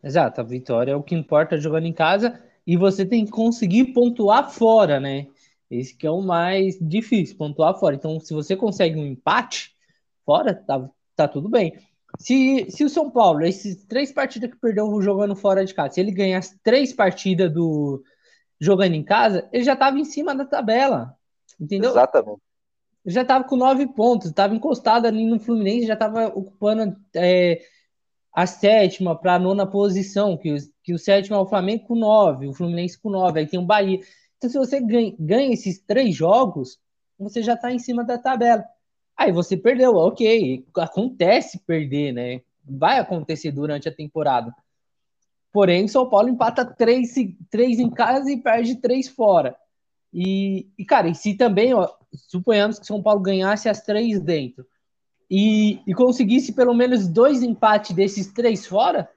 Exato, 0.02 0.39
a 0.39 0.44
vitória 0.44 0.94
é 0.94 0.96
o 0.96 1.04
que 1.04 1.13
importa 1.13 1.58
jogando 1.58 1.86
em 1.86 1.94
casa 1.94 2.41
e 2.65 2.78
você 2.78 3.06
tem 3.06 3.26
que 3.26 3.32
conseguir 3.32 3.94
pontuar 3.94 4.50
fora, 4.50 5.00
né? 5.00 5.28
Esse 5.71 5.95
que 5.95 6.05
é 6.05 6.12
o 6.12 6.21
mais 6.21 6.77
difícil, 6.81 7.38
pontuar 7.38 7.79
fora. 7.79 7.95
Então, 7.95 8.19
se 8.19 8.34
você 8.34 8.57
consegue 8.57 8.99
um 8.99 9.05
empate 9.05 9.73
fora, 10.25 10.53
tá, 10.53 10.89
tá 11.15 11.27
tudo 11.29 11.47
bem. 11.47 11.73
Se, 12.19 12.69
se 12.69 12.84
o 12.84 12.89
São 12.89 13.10
Paulo, 13.10 13.43
esses 13.43 13.86
três 13.86 14.12
partidas 14.12 14.51
que 14.51 14.60
perdeu 14.60 15.01
jogando 15.01 15.34
fora 15.34 15.65
de 15.65 15.73
casa, 15.73 15.93
se 15.93 16.01
ele 16.01 16.12
ganhar 16.12 16.39
as 16.39 16.49
três 16.62 16.91
partidas 16.91 17.51
do 17.53 18.03
jogando 18.60 18.93
em 18.93 19.03
casa, 19.03 19.47
ele 19.51 19.63
já 19.63 19.73
estava 19.73 19.97
em 19.97 20.03
cima 20.03 20.36
da 20.36 20.45
tabela. 20.45 21.15
Entendeu? 21.60 21.91
Exatamente. 21.91 22.41
Ele 23.05 23.15
já 23.15 23.21
estava 23.21 23.43
com 23.43 23.55
nove 23.55 23.88
pontos, 23.88 24.27
estava 24.27 24.53
encostado 24.53 25.07
ali 25.07 25.25
no 25.25 25.39
Fluminense, 25.39 25.88
já 25.88 25.93
estava 25.93 26.27
ocupando 26.27 26.95
é, 27.15 27.62
a 28.34 28.45
sétima 28.45 29.15
para 29.15 29.36
a 29.36 29.39
nona 29.39 29.65
posição, 29.65 30.38
que, 30.38 30.55
que 30.84 30.93
o 30.93 30.99
sétimo 30.99 31.36
é 31.36 31.39
o 31.39 31.47
Flamengo 31.47 31.86
com 31.86 31.95
nove, 31.95 32.47
o 32.47 32.53
Fluminense 32.53 32.99
com 32.99 33.10
nove, 33.10 33.39
aí 33.39 33.47
tem 33.47 33.60
o 33.60 33.65
Bahia. 33.65 33.99
Então, 34.41 34.49
se 34.49 34.58
você 34.58 34.82
ganha, 34.82 35.13
ganha 35.19 35.54
esses 35.54 35.77
três 35.77 36.15
jogos, 36.15 36.80
você 37.19 37.43
já 37.43 37.54
está 37.54 37.71
em 37.71 37.77
cima 37.77 38.04
da 38.04 38.17
tabela. 38.17 38.65
Aí 39.15 39.32
você 39.32 39.56
perdeu, 39.56 39.95
ok, 39.95 40.65
acontece 40.77 41.60
perder, 41.60 42.12
né? 42.12 42.41
Vai 42.65 42.97
acontecer 42.97 43.51
durante 43.51 43.88
a 43.88 43.93
temporada. 43.93 44.51
Porém, 45.54 45.88
São 45.88 46.10
Paulo 46.10 46.27
empata 46.27 46.65
três, 46.65 47.13
três 47.51 47.77
em 47.77 47.91
casa 47.91 48.32
e 48.32 48.41
perde 48.41 48.77
três 48.77 49.08
fora. 49.08 49.56
E, 50.12 50.67
e 50.75 50.84
cara, 50.86 51.08
e 51.08 51.13
se 51.13 51.36
também, 51.36 51.75
ó, 51.75 51.88
suponhamos 52.12 52.80
que 52.80 52.88
São 52.88 52.99
Paulo 52.99 53.21
ganhasse 53.21 53.69
as 53.69 53.84
três 53.84 54.19
dentro 54.19 54.65
e, 55.30 55.80
e 55.86 55.93
conseguisse 55.93 56.51
pelo 56.51 56.73
menos 56.73 57.08
dois 57.08 57.43
empates 57.43 57.95
desses 57.95 58.34
três 58.34 58.65
fora, 58.65 59.08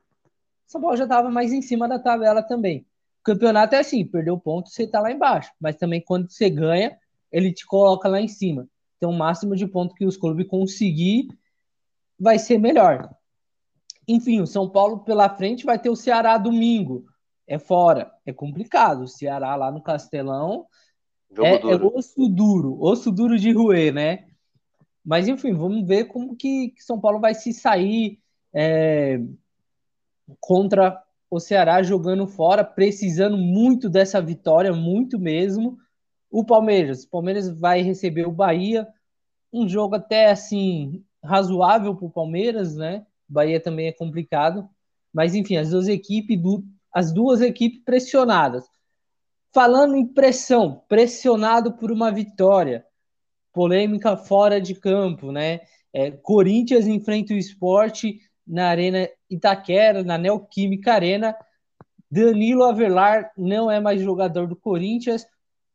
São 0.67 0.83
Paulo 0.83 0.99
já 0.99 1.05
estava 1.05 1.31
mais 1.31 1.51
em 1.51 1.63
cima 1.63 1.89
da 1.89 1.99
tabela 1.99 2.43
também 2.43 2.85
campeonato 3.25 3.75
é 3.75 3.79
assim, 3.79 4.05
perdeu 4.05 4.39
ponto, 4.39 4.69
você 4.69 4.87
tá 4.87 5.01
lá 5.01 5.11
embaixo. 5.11 5.51
Mas 5.61 5.77
também 5.77 6.01
quando 6.01 6.31
você 6.31 6.49
ganha, 6.51 6.97
ele 7.33 7.53
te 7.53 7.67
coloca 7.67 8.09
lá 8.09 8.21
em 8.21 8.29
cima. 8.29 8.69
Então, 8.97 9.11
o 9.11 9.19
máximo 9.19 9.57
de 9.57 9.67
ponto 9.67 9.95
que 9.95 10.05
os 10.05 10.17
clubes 10.17 10.47
conseguir 10.47 11.29
vai 12.19 12.39
ser 12.39 12.59
melhor. 12.59 13.11
Enfim, 14.07 14.41
o 14.41 14.47
São 14.47 14.69
Paulo 14.69 15.01
pela 15.01 15.29
frente 15.29 15.65
vai 15.65 15.79
ter 15.79 15.91
o 15.91 15.97
Ceará 15.97 16.39
domingo. 16.39 17.05
É 17.47 17.59
fora, 17.59 18.13
é 18.25 18.33
complicado. 18.33 19.03
O 19.03 19.09
Ceará 19.09 19.57
lá 19.57 19.71
no 19.71 19.83
Castelão 19.83 20.67
é, 21.43 21.55
é, 21.57 21.77
osso 21.77 22.29
duro, 22.29 22.81
osso 22.81 23.11
duro 23.11 23.39
de 23.39 23.53
roer, 23.53 23.93
né? 23.93 24.27
Mas 25.05 25.29
enfim, 25.29 25.53
vamos 25.53 25.87
ver 25.87 26.05
como 26.05 26.37
que, 26.37 26.71
que 26.71 26.83
São 26.83 27.01
Paulo 27.01 27.21
vai 27.21 27.35
se 27.35 27.53
sair 27.53 28.19
é, 28.53 29.21
contra 30.41 31.04
o 31.35 31.41
Ceará 31.41 31.83
jogando 31.83 32.27
fora, 32.27 32.63
precisando 32.63 33.37
muito 33.37 33.89
dessa 33.89 34.21
vitória, 34.21 34.73
muito 34.73 35.19
mesmo. 35.19 35.77
O 36.31 36.45
Palmeiras, 36.45 37.05
o 37.05 37.11
Palmeiras 37.11 37.49
vai 37.49 37.83
receber 37.83 38.27
o 38.27 38.33
Bahia, 38.33 38.87
um 39.53 39.69
jogo 39.69 39.97
até 39.97 40.31
assim 40.31 41.05
razoável 41.23 41.95
para 41.95 42.07
o 42.07 42.11
Palmeiras, 42.11 42.77
né? 42.77 43.05
Bahia 43.29 43.61
também 43.61 43.89
é 43.89 43.93
complicado, 43.93 44.69
mas 45.13 45.35
enfim, 45.35 45.57
as 45.57 45.71
duas 45.71 45.89
equipes, 45.89 46.39
as 46.93 47.13
duas 47.13 47.41
equipes 47.41 47.83
pressionadas. 47.85 48.65
Falando 49.53 49.97
em 49.97 50.07
pressão, 50.07 50.83
pressionado 50.89 51.73
por 51.73 51.91
uma 51.91 52.11
vitória, 52.11 52.85
polêmica 53.53 54.17
fora 54.17 54.61
de 54.61 54.75
campo, 54.75 55.33
né? 55.33 55.61
É, 55.93 56.11
Corinthians 56.11 56.87
enfrenta 56.87 57.33
o 57.33 57.37
esporte 57.37 58.21
na 58.47 58.69
Arena 58.69 59.09
Itaquera, 59.29 60.03
na 60.03 60.19
Neoquímica 60.19 60.93
Arena. 60.93 61.37
Danilo 62.11 62.65
Avelar 62.65 63.33
não 63.37 63.71
é 63.71 63.81
mais 63.81 64.01
jogador 64.01 64.47
do 64.47 64.57
Corinthians 64.57 65.27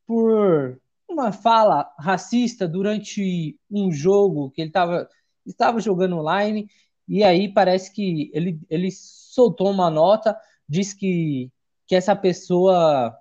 por 0.06 0.80
uma 1.10 1.32
fala 1.32 1.92
racista 2.00 2.68
durante 2.68 3.60
um 3.70 3.92
jogo 3.92 4.52
que 4.52 4.62
ele 4.62 4.72
tava, 4.72 5.10
estava 5.46 5.80
jogando 5.80 6.18
online. 6.18 6.70
E 7.08 7.24
aí 7.24 7.52
parece 7.52 7.92
que 7.92 8.30
ele, 8.34 8.60
ele 8.70 8.90
soltou 8.92 9.72
uma 9.72 9.90
nota, 9.90 10.38
disse 10.68 10.96
que, 10.96 11.52
que 11.88 11.96
essa 11.96 12.16
pessoa 12.16 13.18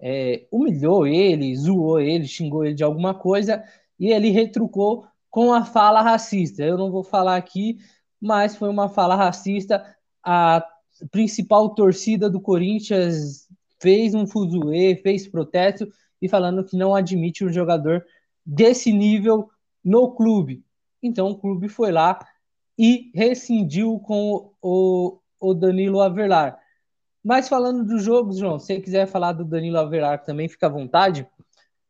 é, 0.00 0.46
humilhou 0.50 1.06
ele, 1.06 1.54
zoou 1.56 2.00
ele, 2.00 2.26
xingou 2.26 2.64
ele 2.64 2.74
de 2.74 2.84
alguma 2.84 3.14
coisa, 3.14 3.64
e 3.98 4.12
ele 4.12 4.30
retrucou 4.30 5.06
com 5.30 5.52
a 5.52 5.64
fala 5.64 6.02
racista. 6.02 6.62
Eu 6.62 6.76
não 6.76 6.90
vou 6.90 7.02
falar 7.02 7.36
aqui, 7.36 7.78
mas 8.22 8.54
foi 8.54 8.68
uma 8.68 8.88
fala 8.88 9.16
racista. 9.16 9.84
A 10.24 10.64
principal 11.10 11.74
torcida 11.74 12.30
do 12.30 12.40
Corinthians 12.40 13.48
fez 13.80 14.14
um 14.14 14.24
fuzuê, 14.24 14.94
fez 15.02 15.26
protesto 15.26 15.92
e 16.20 16.28
falando 16.28 16.62
que 16.64 16.76
não 16.76 16.94
admite 16.94 17.44
um 17.44 17.52
jogador 17.52 18.04
desse 18.46 18.92
nível 18.92 19.50
no 19.84 20.12
clube. 20.12 20.64
Então 21.02 21.30
o 21.30 21.36
clube 21.36 21.68
foi 21.68 21.90
lá 21.90 22.24
e 22.78 23.10
rescindiu 23.12 23.98
com 23.98 24.52
o, 24.62 25.18
o 25.40 25.52
Danilo 25.52 26.00
Avelar. 26.00 26.56
Mas 27.24 27.48
falando 27.48 27.84
do 27.84 27.98
jogo, 27.98 28.32
João, 28.32 28.58
se 28.58 28.66
você 28.66 28.80
quiser 28.80 29.06
falar 29.06 29.32
do 29.32 29.44
Danilo 29.44 29.78
Avelar 29.78 30.22
também, 30.22 30.48
fica 30.48 30.66
à 30.66 30.70
vontade. 30.70 31.26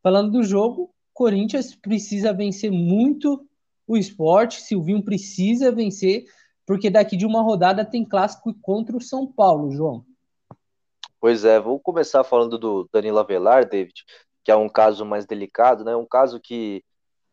Falando 0.02 0.30
do 0.30 0.42
jogo, 0.42 0.90
Corinthians 1.12 1.74
precisa 1.74 2.32
vencer 2.32 2.70
muito 2.70 3.46
o 3.92 3.96
esporte, 3.96 4.61
Silvinho 4.61 5.05
precisa 5.05 5.72
vencer, 5.72 6.24
porque 6.66 6.90
daqui 6.90 7.16
de 7.16 7.26
uma 7.26 7.42
rodada 7.42 7.85
tem 7.85 8.05
clássico 8.05 8.55
contra 8.61 8.96
o 8.96 9.00
São 9.00 9.26
Paulo, 9.26 9.70
João. 9.70 10.05
Pois 11.20 11.44
é, 11.44 11.61
vou 11.61 11.78
começar 11.78 12.24
falando 12.24 12.59
do 12.59 12.88
Danilo 12.92 13.18
Avelar, 13.18 13.68
David, 13.68 14.05
que 14.42 14.50
é 14.50 14.57
um 14.57 14.68
caso 14.68 15.05
mais 15.05 15.24
delicado, 15.24 15.85
né? 15.85 15.94
Um 15.94 16.07
caso 16.07 16.40
que 16.40 16.85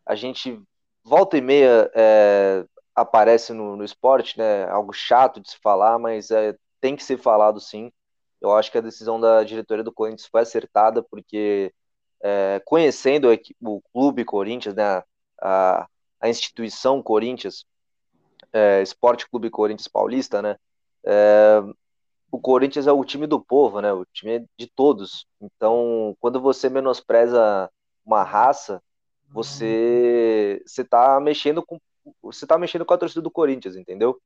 a 0.05 0.13
gente 0.15 0.61
volta 1.03 1.37
e 1.37 1.41
meia 1.41 1.89
é, 1.95 2.65
aparece 2.93 3.51
no, 3.51 3.75
no, 3.75 3.83
esporte, 3.83 4.37
né? 4.37 4.69
Algo 4.69 4.93
chato 4.93 5.39
de 5.39 5.49
se 5.49 5.57
falar, 5.57 5.97
mas 5.97 6.29
é, 6.29 6.55
tem 6.79 6.95
que 6.95 7.03
ser 7.03 7.17
falado 7.17 7.59
sim. 7.59 7.91
Eu 8.39 8.55
acho 8.55 8.71
que 8.71 8.77
a 8.77 8.81
decisão 8.81 9.19
da 9.19 9.43
diretoria 9.43 9.83
do 9.83 9.91
Corinthians 9.91 10.29
foi 10.29 10.41
acertada, 10.41 11.01
porque 11.01 11.73
é, 12.21 12.61
conhecendo 12.65 13.27
o 13.61 13.81
clube 13.91 14.23
Corinthians, 14.23 14.75
né? 14.75 15.03
A, 15.41 15.87
a 16.19 16.29
instituição 16.29 17.01
Corinthians, 17.01 17.65
é, 18.51 18.81
Esporte 18.81 19.29
Clube 19.29 19.49
Corinthians 19.49 19.87
Paulista, 19.87 20.41
né? 20.41 20.57
É, 21.03 21.61
o 22.31 22.39
Corinthians 22.39 22.87
é 22.87 22.91
o 22.91 23.03
time 23.03 23.25
do 23.25 23.39
povo, 23.41 23.81
né? 23.81 23.91
O 23.91 24.05
time 24.05 24.37
é 24.37 24.45
de 24.57 24.67
todos. 24.67 25.25
Então, 25.41 26.15
quando 26.19 26.39
você 26.39 26.69
menospreza 26.69 27.69
uma 28.05 28.23
raça, 28.23 28.81
você 29.29 30.61
você 30.65 30.83
tá 30.83 31.19
mexendo 31.19 31.63
com 31.65 31.79
você 32.21 32.47
tá 32.47 32.57
mexendo 32.57 32.85
com 32.85 32.93
a 32.93 32.97
torcida 32.97 33.21
do 33.21 33.31
Corinthians, 33.31 33.75
entendeu? 33.75 34.19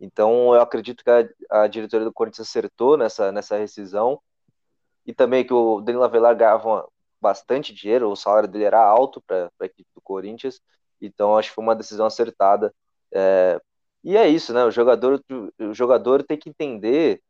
Então, 0.00 0.54
eu 0.54 0.60
acredito 0.60 1.02
que 1.02 1.10
a, 1.10 1.62
a 1.62 1.66
diretoria 1.66 2.04
do 2.04 2.12
Corinthians 2.12 2.48
acertou 2.48 2.96
nessa 2.96 3.32
nessa 3.32 3.56
rescisão 3.56 4.20
e 5.06 5.14
também 5.14 5.44
que 5.46 5.52
o 5.54 5.80
Danilo 5.80 6.04
Avelar 6.04 6.36
ganhava 6.36 6.88
bastante 7.20 7.72
dinheiro, 7.72 8.10
o 8.10 8.16
salário 8.16 8.48
dele 8.48 8.64
era 8.64 8.84
alto 8.84 9.20
para 9.22 9.50
a 9.60 9.64
equipe 9.64 9.88
do 9.94 10.00
Corinthians. 10.00 10.60
Então, 11.00 11.36
acho 11.36 11.50
que 11.50 11.54
foi 11.54 11.64
uma 11.64 11.76
decisão 11.76 12.06
acertada. 12.06 12.74
É, 13.12 13.60
e 14.04 14.16
é 14.16 14.28
isso, 14.28 14.52
né? 14.52 14.64
O 14.64 14.70
jogador, 14.70 15.22
o 15.58 15.74
jogador 15.74 16.22
tem 16.22 16.38
que 16.38 16.48
entender 16.48 17.20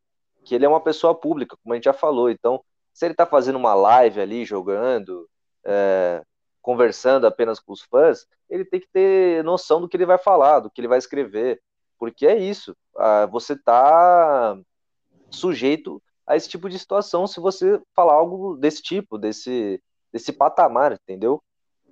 que 0.44 0.54
ele 0.54 0.64
é 0.64 0.68
uma 0.68 0.80
pessoa 0.80 1.14
pública, 1.14 1.56
como 1.62 1.72
a 1.72 1.76
gente 1.76 1.84
já 1.84 1.92
falou. 1.92 2.30
Então, 2.30 2.62
se 2.92 3.04
ele 3.04 3.12
está 3.12 3.26
fazendo 3.26 3.56
uma 3.56 3.74
live 3.74 4.20
ali, 4.20 4.44
jogando, 4.44 5.28
é, 5.64 6.22
conversando 6.62 7.26
apenas 7.26 7.60
com 7.60 7.72
os 7.72 7.82
fãs, 7.82 8.26
ele 8.48 8.64
tem 8.64 8.80
que 8.80 8.88
ter 8.92 9.44
noção 9.44 9.80
do 9.80 9.88
que 9.88 9.96
ele 9.96 10.06
vai 10.06 10.18
falar, 10.18 10.60
do 10.60 10.70
que 10.70 10.80
ele 10.80 10.88
vai 10.88 10.98
escrever, 10.98 11.60
porque 11.98 12.26
é 12.26 12.36
isso. 12.36 12.76
você 13.30 13.54
está 13.54 14.56
sujeito 15.30 16.02
a 16.26 16.36
esse 16.36 16.48
tipo 16.48 16.68
de 16.68 16.78
situação 16.78 17.26
se 17.26 17.40
você 17.40 17.80
falar 17.94 18.14
algo 18.14 18.56
desse 18.56 18.82
tipo, 18.82 19.18
desse, 19.18 19.80
desse 20.12 20.32
patamar, 20.32 20.92
entendeu? 20.92 21.42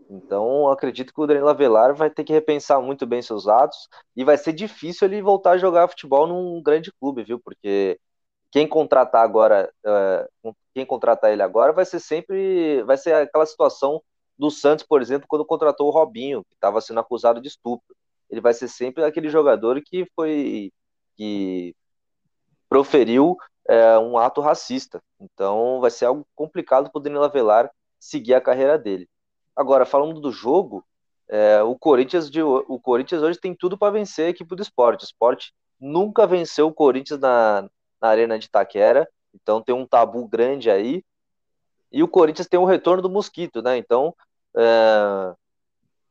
Então, 0.09 0.69
acredito 0.69 1.13
que 1.13 1.21
o 1.21 1.27
Danilo 1.27 1.49
Avelar 1.49 1.95
vai 1.95 2.11
ter 2.11 2.25
que 2.25 2.33
repensar 2.33 2.81
muito 2.81 3.07
bem 3.07 3.23
seus 3.23 3.49
atos 3.49 3.89
e 4.15 4.25
vai 4.25 4.37
ser 4.37 4.53
difícil 4.53 5.09
ele 5.09 5.23
voltar 5.23 5.53
a 5.53 5.59
jogar 5.59 5.89
futebol 5.89 6.27
num 6.27 6.63
grande 6.63 6.93
clube, 6.93 7.25
viu? 7.25 7.41
Porque 7.41 7.99
quem 8.51 8.69
contratar 8.69 9.25
agora, 9.25 9.73
uh, 9.85 10.55
quem 10.75 10.87
contratar 10.87 11.33
ele 11.33 11.43
agora 11.43 11.73
vai 11.73 11.85
ser 11.85 12.01
sempre, 12.01 12.83
vai 12.85 12.97
ser 12.97 13.15
aquela 13.15 13.47
situação 13.47 14.03
do 14.39 14.51
Santos, 14.51 14.85
por 14.85 15.01
exemplo, 15.01 15.27
quando 15.29 15.45
contratou 15.45 15.89
o 15.89 15.91
Robinho, 15.91 16.45
que 16.45 16.55
estava 16.55 16.81
sendo 16.81 17.01
acusado 17.01 17.41
de 17.41 17.49
estupro. 17.49 17.97
Ele 18.31 18.41
vai 18.41 18.53
ser 18.55 18.69
sempre 18.69 19.05
aquele 19.05 19.29
jogador 19.29 19.81
que 19.83 20.07
foi, 20.15 20.73
que 21.17 21.75
proferiu 22.69 23.37
é, 23.69 23.99
um 23.99 24.19
ato 24.19 24.41
racista. 24.41 25.03
Então 25.21 25.81
vai 25.81 25.91
ser 25.91 26.07
algo 26.07 26.27
complicado 26.35 26.91
para 26.91 26.99
o 26.99 27.03
Danilo 27.03 27.25
Avelar 27.25 27.71
seguir 27.99 28.35
a 28.35 28.41
carreira 28.41 28.79
dele. 28.79 29.09
Agora, 29.57 29.87
falando 29.87 30.21
do 30.21 30.33
jogo, 30.33 30.85
é, 31.29 31.63
o, 31.63 31.77
Corinthians 31.79 32.31
de, 32.31 32.43
o 32.43 32.79
Corinthians 32.79 33.23
hoje 33.23 33.39
tem 33.39 33.55
tudo 33.55 33.79
para 33.79 33.93
vencer 33.93 34.27
a 34.27 34.31
equipe 34.31 34.55
do 34.55 34.63
esporte. 34.63 35.03
O 35.03 35.07
esporte 35.07 35.55
nunca 35.81 36.27
venceu 36.27 36.69
o 36.69 36.75
Corinthians 36.75 37.21
na, 37.21 37.69
na 38.01 38.09
Arena 38.09 38.39
de 38.39 38.47
Itaquera, 38.47 39.09
então 39.35 39.63
tem 39.63 39.75
um 39.75 39.87
tabu 39.87 40.27
grande 40.27 40.71
aí. 40.71 41.03
E 41.91 42.03
o 42.03 42.09
Corinthians 42.09 42.49
tem 42.49 42.59
o 42.59 42.65
retorno 42.65 43.03
do 43.03 43.11
Mosquito, 43.11 43.63
né? 43.63 43.77
Então 43.79 44.15
é, 44.57 45.35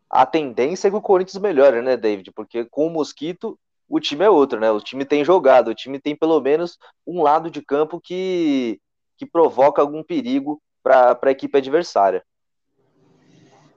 a 0.10 0.25
tendência 0.25 0.88
é 0.88 0.91
que 0.91 0.97
o 0.97 1.01
Corinthians 1.01 1.41
melhore, 1.41 1.82
né, 1.82 1.97
David? 1.97 2.32
Porque 2.32 2.65
com 2.65 2.88
o 2.88 2.89
Mosquito 2.89 3.60
o 3.89 3.99
time 3.99 4.23
é 4.23 4.29
outro, 4.29 4.60
né? 4.60 4.71
O 4.71 4.79
time 4.79 5.06
tem 5.06 5.23
jogado, 5.23 5.69
o 5.69 5.75
time 5.75 5.99
tem 5.99 6.15
pelo 6.15 6.39
menos 6.41 6.77
um 7.06 7.21
lado 7.21 7.51
de 7.51 7.62
campo 7.62 7.99
que, 7.99 8.79
que 9.17 9.25
provoca 9.25 9.82
algum 9.82 10.03
perigo 10.03 10.62
para 10.82 11.19
a 11.21 11.32
equipe 11.32 11.58
adversária. 11.58 12.23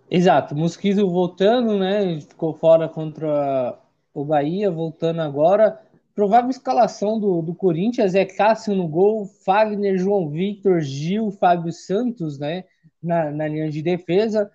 Exato, 0.09 0.55
Mosquito 0.55 1.09
voltando, 1.11 1.79
né? 1.79 2.21
Ficou 2.21 2.55
fora 2.55 2.89
contra 2.89 3.77
o 4.15 4.25
Bahia, 4.25 4.71
voltando 4.71 5.21
agora. 5.21 5.81
Provável 6.15 6.49
escalação 6.49 7.19
do, 7.19 7.43
do 7.43 7.55
Corinthians 7.55 8.15
é 8.15 8.25
Cássio 8.25 8.75
no 8.75 8.87
gol, 8.87 9.27
Fagner, 9.27 9.99
João 9.99 10.31
Victor, 10.31 10.81
Gil, 10.81 11.31
Fábio 11.33 11.73
Santos, 11.73 12.39
né? 12.39 12.65
Na, 13.03 13.31
na 13.31 13.49
linha 13.49 13.69
de 13.69 13.83
defesa. 13.83 14.51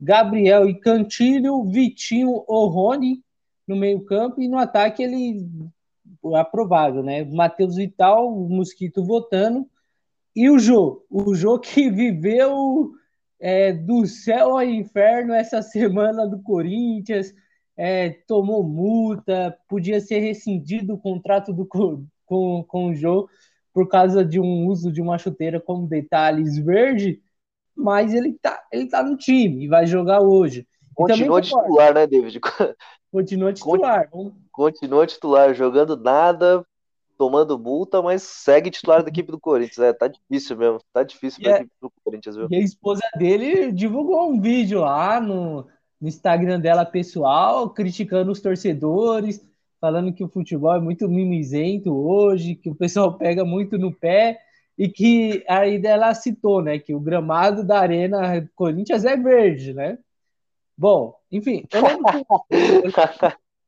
Gabriel 0.00 0.68
e 0.68 0.74
Cantilho, 0.74 1.64
Vitinho 1.64 2.44
ou 2.46 2.68
Rony 2.68 3.22
no 3.66 3.76
meio-campo 3.76 4.40
e 4.40 4.48
no 4.48 4.58
ataque 4.58 5.02
ele 5.02 5.48
aprovado, 6.36 7.02
né? 7.02 7.24
Matheus 7.24 7.76
Vital, 7.76 8.30
Mosquito 8.30 9.04
votando 9.04 9.68
e 10.34 10.50
o 10.50 10.58
Jô, 10.58 11.04
o 11.10 11.34
Jô 11.34 11.58
que 11.58 11.90
viveu 11.90 12.92
é, 13.44 13.74
do 13.74 14.06
céu 14.06 14.52
ao 14.52 14.62
inferno 14.62 15.34
essa 15.34 15.60
semana 15.62 16.26
do 16.26 16.42
Corinthians, 16.42 17.34
é, 17.76 18.08
tomou 18.26 18.64
multa, 18.64 19.54
podia 19.68 20.00
ser 20.00 20.20
rescindido 20.20 20.94
o 20.94 20.98
contrato 20.98 21.52
do, 21.52 21.66
com, 21.66 22.64
com 22.64 22.86
o 22.88 22.94
Jô 22.94 23.28
por 23.70 23.86
causa 23.86 24.24
de 24.24 24.40
um 24.40 24.66
uso 24.66 24.90
de 24.90 25.02
uma 25.02 25.18
chuteira 25.18 25.60
com 25.60 25.84
detalhes 25.84 26.56
verde, 26.56 27.20
mas 27.76 28.14
ele 28.14 28.32
tá, 28.40 28.62
ele 28.72 28.88
tá 28.88 29.02
no 29.02 29.14
time 29.14 29.64
e 29.64 29.68
vai 29.68 29.86
jogar 29.86 30.22
hoje. 30.22 30.66
Continua 30.94 31.42
titular, 31.42 31.92
né, 31.92 32.06
David? 32.06 32.40
Continua 33.12 33.52
titular. 33.52 34.08
Continua 34.52 35.06
titular, 35.06 35.52
jogando 35.52 35.96
nada, 35.96 36.64
tomando 37.16 37.58
multa, 37.58 38.02
mas 38.02 38.22
segue 38.22 38.70
titular 38.70 39.02
da 39.02 39.08
equipe 39.08 39.30
do 39.30 39.40
Corinthians. 39.40 39.78
É, 39.78 39.92
tá 39.92 40.08
difícil 40.08 40.56
mesmo, 40.56 40.80
tá 40.92 41.02
difícil 41.02 41.42
pra 41.42 41.52
a, 41.52 41.56
equipe 41.56 41.72
do 41.80 41.92
Corinthians, 42.04 42.36
viu? 42.36 42.48
E 42.50 42.56
a 42.56 42.60
esposa 42.60 43.02
dele 43.16 43.72
divulgou 43.72 44.30
um 44.30 44.40
vídeo 44.40 44.80
lá 44.80 45.20
no, 45.20 45.66
no 46.00 46.08
Instagram 46.08 46.60
dela 46.60 46.84
pessoal, 46.84 47.70
criticando 47.70 48.30
os 48.30 48.40
torcedores, 48.40 49.46
falando 49.80 50.12
que 50.12 50.24
o 50.24 50.28
futebol 50.28 50.74
é 50.74 50.80
muito 50.80 51.08
mimizento 51.08 51.94
hoje, 51.94 52.54
que 52.54 52.70
o 52.70 52.74
pessoal 52.74 53.16
pega 53.18 53.44
muito 53.44 53.78
no 53.78 53.92
pé 53.92 54.38
e 54.76 54.88
que 54.88 55.44
aí 55.48 55.80
ela 55.84 56.12
citou, 56.14 56.60
né, 56.60 56.78
que 56.78 56.94
o 56.94 57.00
gramado 57.00 57.64
da 57.64 57.78
Arena 57.78 58.48
Corinthians 58.54 59.04
é 59.04 59.16
verde, 59.16 59.72
né? 59.72 59.98
Bom, 60.76 61.14
enfim, 61.30 61.64
eu 61.72 61.82
lembro 61.82 62.04
que... 62.12 62.90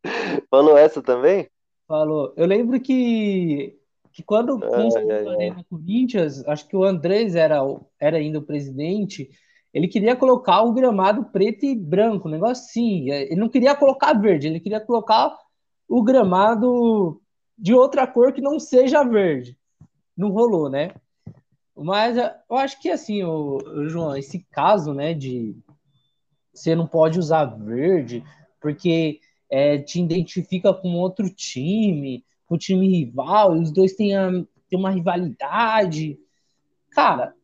Falou 0.51 0.77
essa 0.77 1.03
também? 1.03 1.49
Falou. 1.87 2.33
Eu 2.37 2.47
lembro 2.47 2.81
que, 2.81 3.79
que 4.13 4.23
quando 4.23 4.59
construiu 4.59 5.29
a 5.29 5.33
Arena 5.33 5.65
Corinthians, 5.71 6.47
acho 6.47 6.67
que 6.67 6.77
o 6.77 6.85
Andrés 6.85 7.37
era, 7.37 7.61
era 8.01 8.17
ainda 8.17 8.39
o 8.41 8.43
presidente, 8.43 9.31
ele 9.73 9.89
queria 9.89 10.17
colocar 10.17 10.63
o 10.63 10.73
gramado 10.73 11.25
preto 11.27 11.65
e 11.65 11.75
branco, 11.75 12.29
um 12.29 12.31
negócio 12.31 12.65
assim. 12.65 13.11
Ele 13.11 13.37
não 13.37 13.49
queria 13.49 13.75
colocar 13.75 14.15
verde, 14.15 14.49
ele 14.49 14.59
queria 14.59 14.81
colocar 14.81 15.37
o 15.89 16.03
gramado 16.03 17.21
de 17.57 17.75
outra 17.75 18.07
cor 18.07 18.33
que 18.33 18.41
não 18.41 18.59
seja 18.59 19.05
verde. 19.05 19.57
Não 20.17 20.31
rolou, 20.31 20.69
né? 20.69 20.93
Mas 21.77 22.17
eu 22.17 22.57
acho 22.57 22.81
que 22.81 22.89
assim, 22.89 23.23
o 23.23 23.61
João, 23.87 24.17
esse 24.17 24.47
caso, 24.51 24.95
né, 24.95 25.13
de 25.13 25.55
você 26.53 26.75
não 26.75 26.87
pode 26.87 27.19
usar 27.19 27.45
verde 27.45 28.25
porque 28.61 29.21
é, 29.51 29.79
te 29.79 30.01
identifica 30.01 30.73
com 30.73 30.95
outro 30.95 31.29
time, 31.31 32.25
com 32.47 32.55
o 32.55 32.59
time 32.59 32.89
rival, 32.89 33.57
e 33.57 33.61
os 33.61 33.71
dois 33.73 33.95
têm, 33.95 34.17
a, 34.17 34.31
têm 34.69 34.79
uma 34.79 34.91
rivalidade. 34.91 36.19
Cara, 36.91 37.35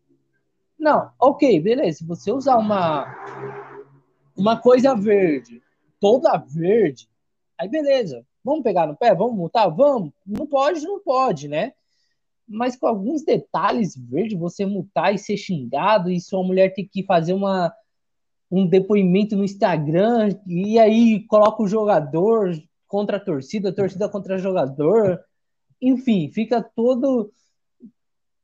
não, 0.79 1.11
ok, 1.19 1.61
beleza. 1.61 1.99
Se 1.99 2.05
você 2.05 2.33
usar 2.33 2.57
uma, 2.57 3.07
uma 4.37 4.61
coisa 4.61 4.95
verde, 4.95 5.63
toda 6.01 6.37
verde, 6.37 7.09
aí 7.59 7.69
beleza. 7.69 8.27
Vamos 8.45 8.65
pegar 8.65 8.87
no 8.87 8.97
pé? 8.97 9.15
Vamos 9.15 9.37
multar? 9.37 9.71
Vamos. 9.71 10.11
Não 10.27 10.47
pode, 10.47 10.83
não 10.85 11.01
pode, 11.01 11.47
né? 11.47 11.73
Mas 12.49 12.75
com 12.75 12.89
alguns 12.89 13.23
detalhes 13.23 13.97
verdes, 13.97 14.37
você 14.37 14.67
multar 14.67 15.15
e 15.15 15.19
ser 15.19 15.37
xingado, 15.37 16.11
e 16.11 16.21
sua 16.21 16.43
mulher 16.43 16.75
ter 16.75 16.85
que 16.85 17.05
fazer 17.05 17.33
uma, 17.33 17.73
um 18.53 18.67
depoimento 18.67 19.35
no 19.35 19.45
Instagram, 19.45 20.29
e 20.47 20.79
aí 20.79 21.27
coloca 21.27 21.63
o 21.63 21.67
jogador 21.67 22.53
contra 22.87 23.17
a 23.17 23.21
torcida, 23.21 23.71
a 23.71 23.75
torcida 23.75 24.11
contra 24.11 24.37
o 24.37 24.39
jogador. 24.39 25.19
Enfim, 25.81 26.31
fica 26.31 26.63
todo 26.63 27.33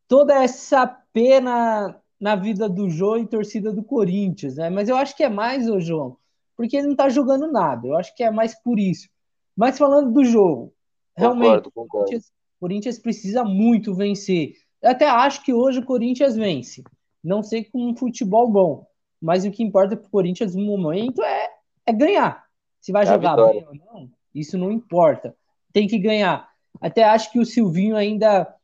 toda 0.09 0.43
essa 0.43 0.87
pena 1.13 1.95
na 2.19 2.35
vida 2.35 2.67
do 2.71 2.89
João 2.89 3.19
e 3.19 3.27
torcida 3.27 3.71
do 3.71 3.85
Corinthians, 3.85 4.57
né? 4.57 4.71
Mas 4.71 4.89
eu 4.89 4.97
acho 4.97 5.15
que 5.15 5.23
é 5.23 5.29
mais, 5.29 5.69
ô 5.69 5.79
João, 5.79 6.17
porque 6.57 6.79
ele 6.79 6.89
não 6.89 6.97
tá 6.97 7.11
jogando 7.11 7.53
nada. 7.53 7.87
Eu 7.87 7.97
acho 7.99 8.17
que 8.17 8.25
é 8.25 8.31
mais 8.31 8.59
por 8.63 8.79
isso. 8.81 9.11
Mas 9.55 9.77
falando 9.77 10.11
do 10.11 10.25
jogo, 10.25 10.73
realmente, 11.15 11.69
o 11.75 11.87
Corinthians, 11.87 12.33
Corinthians 12.59 12.99
precisa 12.99 13.45
muito 13.45 13.95
vencer. 13.95 14.55
Eu 14.81 14.91
até 14.91 15.07
acho 15.07 15.45
que 15.45 15.53
hoje 15.53 15.81
o 15.81 15.85
Corinthians 15.85 16.35
vence. 16.35 16.83
Não 17.23 17.43
sei 17.43 17.65
com 17.65 17.91
um 17.91 17.95
futebol 17.95 18.51
bom, 18.51 18.88
mas 19.21 19.45
o 19.45 19.51
que 19.51 19.63
importa 19.63 19.97
para 19.97 20.07
o 20.07 20.11
Corinthians 20.11 20.55
no 20.55 20.65
momento 20.65 21.23
é, 21.23 21.49
é 21.87 21.93
ganhar. 21.93 22.45
Se 22.81 22.93
vai 22.93 23.03
é 23.03 23.07
jogar 23.07 23.37
bem 23.37 23.67
ou 23.67 23.75
não, 23.75 24.11
isso 24.35 24.57
não 24.57 24.71
importa. 24.71 25.35
Tem 25.73 25.87
que 25.87 25.99
ganhar. 25.99 26.49
Até 26.81 27.05
acho 27.05 27.33
que 27.33 27.39
o 27.39 27.47
Silvinho 27.47 27.97
ainda. 27.97 28.55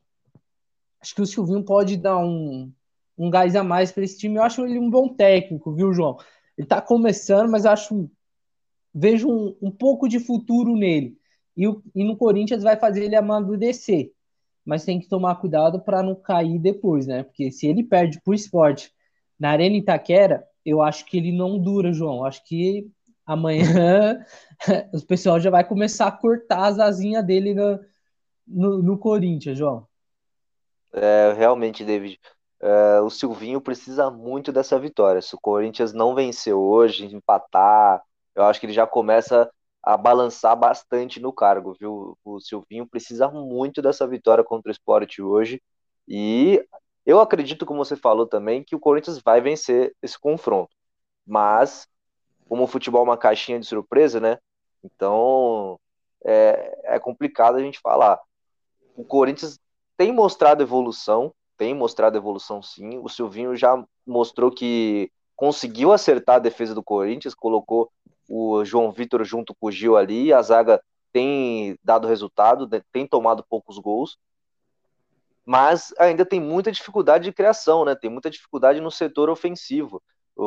Acho 1.01 1.15
que 1.15 1.21
o 1.21 1.25
Silvinho 1.25 1.63
pode 1.63 1.97
dar 1.97 2.17
um, 2.17 2.71
um 3.17 3.29
gás 3.29 3.55
a 3.55 3.63
mais 3.63 3.91
para 3.91 4.03
esse 4.03 4.17
time. 4.17 4.37
Eu 4.37 4.43
acho 4.43 4.65
ele 4.65 4.79
um 4.79 4.89
bom 4.89 5.09
técnico, 5.09 5.73
viu, 5.73 5.93
João? 5.93 6.17
Ele 6.57 6.65
está 6.65 6.81
começando, 6.81 7.51
mas 7.51 7.65
acho 7.65 8.09
vejo 8.93 9.29
um, 9.29 9.55
um, 9.61 9.69
pouco 9.69 10.07
de 10.07 10.19
futuro 10.19 10.73
nele. 10.75 11.17
E, 11.55 11.67
o, 11.67 11.83
e 11.93 12.03
no 12.03 12.15
Corinthians 12.15 12.63
vai 12.63 12.77
fazer 12.77 13.03
ele 13.03 13.15
amadurecer. 13.15 14.13
Mas 14.63 14.85
tem 14.85 14.99
que 14.99 15.07
tomar 15.07 15.35
cuidado 15.35 15.79
para 15.81 16.01
não 16.01 16.15
cair 16.15 16.57
depois, 16.57 17.05
né? 17.05 17.23
Porque 17.23 17.51
se 17.51 17.67
ele 17.67 17.83
perde 17.83 18.19
por 18.21 18.33
esporte 18.33 18.91
na 19.39 19.51
Arena 19.51 19.75
Itaquera, 19.75 20.47
eu 20.65 20.81
acho 20.81 21.05
que 21.05 21.17
ele 21.17 21.31
não 21.31 21.59
dura, 21.59 21.93
João. 21.93 22.25
Acho 22.25 22.43
que 22.43 22.89
amanhã 23.25 24.25
o 24.93 25.05
pessoal 25.05 25.39
já 25.39 25.49
vai 25.49 25.63
começar 25.63 26.07
a 26.07 26.11
cortar 26.11 26.65
as 26.65 26.79
asinhas 26.79 27.25
dele 27.25 27.53
no, 27.53 27.79
no, 28.47 28.81
no 28.81 28.97
Corinthians, 28.97 29.57
João. 29.57 29.87
É, 30.93 31.33
realmente, 31.33 31.83
David. 31.83 32.19
Uh, 32.61 33.03
o 33.03 33.09
Silvinho 33.09 33.59
precisa 33.59 34.09
muito 34.09 34.51
dessa 34.51 34.79
vitória. 34.79 35.21
Se 35.21 35.35
o 35.35 35.39
Corinthians 35.39 35.93
não 35.93 36.15
vencer 36.15 36.53
hoje, 36.53 37.05
empatar, 37.13 38.01
eu 38.33 38.43
acho 38.43 38.59
que 38.59 38.65
ele 38.65 38.73
já 38.73 38.87
começa 38.87 39.49
a 39.83 39.95
balançar 39.97 40.57
bastante 40.57 41.19
no 41.19 41.31
cargo, 41.31 41.75
viu? 41.79 42.17
O 42.23 42.39
Silvinho 42.39 42.87
precisa 42.87 43.29
muito 43.29 43.81
dessa 43.81 44.07
vitória 44.07 44.43
contra 44.43 44.69
o 44.69 44.71
Sport 44.71 45.19
hoje. 45.19 45.61
E 46.07 46.65
eu 47.05 47.19
acredito, 47.19 47.65
como 47.65 47.83
você 47.83 47.95
falou 47.95 48.25
também, 48.25 48.63
que 48.63 48.75
o 48.75 48.79
Corinthians 48.79 49.19
vai 49.19 49.39
vencer 49.41 49.95
esse 50.01 50.19
confronto. 50.19 50.75
Mas, 51.25 51.87
como 52.47 52.63
o 52.63 52.67
futebol 52.67 53.01
é 53.01 53.03
uma 53.03 53.17
caixinha 53.17 53.59
de 53.59 53.65
surpresa, 53.65 54.19
né? 54.19 54.37
Então 54.83 55.79
é, 56.23 56.95
é 56.95 56.99
complicado 56.99 57.55
a 57.55 57.61
gente 57.61 57.79
falar. 57.79 58.19
O 58.95 59.03
Corinthians 59.03 59.59
tem 59.97 60.11
mostrado 60.11 60.63
evolução, 60.63 61.33
tem 61.57 61.73
mostrado 61.73 62.17
evolução 62.17 62.61
sim. 62.61 62.97
O 62.99 63.09
Silvinho 63.09 63.55
já 63.55 63.83
mostrou 64.05 64.51
que 64.51 65.11
conseguiu 65.35 65.91
acertar 65.91 66.37
a 66.37 66.39
defesa 66.39 66.73
do 66.73 66.83
Corinthians, 66.83 67.35
colocou 67.35 67.91
o 68.27 68.63
João 68.65 68.91
Vitor 68.91 69.23
junto 69.23 69.53
com 69.53 69.67
o 69.67 69.71
Gil 69.71 69.95
ali, 69.97 70.33
a 70.33 70.41
zaga 70.41 70.81
tem 71.11 71.77
dado 71.83 72.07
resultado, 72.07 72.67
né, 72.67 72.81
tem 72.91 73.07
tomado 73.07 73.45
poucos 73.47 73.77
gols, 73.77 74.17
mas 75.45 75.93
ainda 75.99 76.25
tem 76.25 76.39
muita 76.39 76.71
dificuldade 76.71 77.25
de 77.25 77.33
criação, 77.33 77.85
né? 77.85 77.95
Tem 77.95 78.09
muita 78.09 78.29
dificuldade 78.29 78.81
no 78.81 78.91
setor 78.91 79.29
ofensivo. 79.29 80.01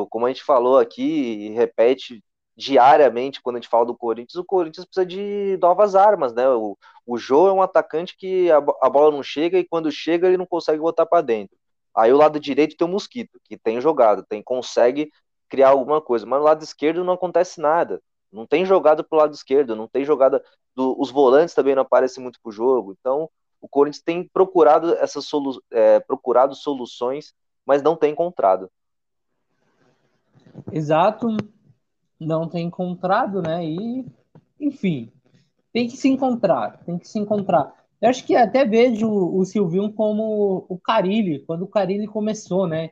Como 0.09 0.25
a 0.25 0.29
gente 0.29 0.43
falou 0.43 0.77
aqui 0.77 1.01
e 1.03 1.49
repete 1.51 2.23
diariamente 2.55 3.41
quando 3.41 3.55
a 3.55 3.59
gente 3.59 3.69
fala 3.69 3.85
do 3.85 3.97
Corinthians, 3.97 4.35
o 4.35 4.43
Corinthians 4.43 4.85
precisa 4.85 5.05
de 5.05 5.57
novas 5.61 5.95
armas, 5.95 6.33
né? 6.33 6.47
O, 6.49 6.77
o 7.05 7.17
Jô 7.17 7.47
é 7.47 7.53
um 7.53 7.61
atacante 7.61 8.17
que 8.17 8.51
a, 8.51 8.57
a 8.57 8.89
bola 8.89 9.11
não 9.11 9.23
chega 9.23 9.57
e 9.57 9.65
quando 9.65 9.89
chega 9.91 10.27
ele 10.27 10.37
não 10.37 10.45
consegue 10.45 10.79
botar 10.79 11.05
para 11.05 11.21
dentro. 11.21 11.57
Aí 11.95 12.11
o 12.11 12.17
lado 12.17 12.39
direito 12.39 12.75
tem 12.77 12.85
o 12.85 12.91
Mosquito, 12.91 13.39
que 13.45 13.57
tem 13.57 13.79
jogado, 13.81 14.25
tem 14.27 14.43
consegue 14.43 15.09
criar 15.49 15.69
alguma 15.69 16.01
coisa, 16.01 16.25
mas 16.25 16.39
no 16.39 16.45
lado 16.45 16.63
esquerdo 16.63 17.03
não 17.03 17.13
acontece 17.13 17.59
nada. 17.61 18.01
Não 18.31 18.45
tem 18.45 18.65
jogada 18.65 19.03
pro 19.03 19.17
lado 19.17 19.33
esquerdo, 19.33 19.75
não 19.75 19.87
tem 19.87 20.05
jogada 20.05 20.43
do, 20.75 20.95
os 20.99 21.09
volantes 21.09 21.55
também 21.55 21.73
não 21.75 21.81
aparecem 21.81 22.21
muito 22.21 22.39
pro 22.41 22.51
jogo. 22.51 22.95
Então, 22.99 23.29
o 23.61 23.67
Corinthians 23.67 24.03
tem 24.03 24.27
procurado 24.27 24.93
essas 24.95 25.25
solu 25.25 25.61
é, 25.71 25.99
procurado 25.99 26.55
soluções, 26.55 27.33
mas 27.65 27.83
não 27.83 27.95
tem 27.95 28.11
encontrado. 28.11 28.69
Exato 30.71 31.37
não 32.19 32.47
tem 32.47 32.67
encontrado, 32.67 33.41
né? 33.41 33.65
E, 33.65 34.05
enfim, 34.59 35.11
tem 35.71 35.87
que 35.87 35.95
se 35.95 36.09
encontrar, 36.09 36.83
tem 36.83 36.97
que 36.97 37.07
se 37.07 37.17
encontrar. 37.17 37.73
Eu 38.01 38.09
acho 38.09 38.25
que 38.25 38.35
até 38.35 38.65
vejo 38.65 39.09
o 39.09 39.43
Silvinho 39.45 39.91
como 39.93 40.65
o 40.67 40.77
Carilli, 40.77 41.39
quando 41.45 41.63
o 41.63 41.67
Carilli 41.67 42.07
começou, 42.07 42.67
né? 42.67 42.91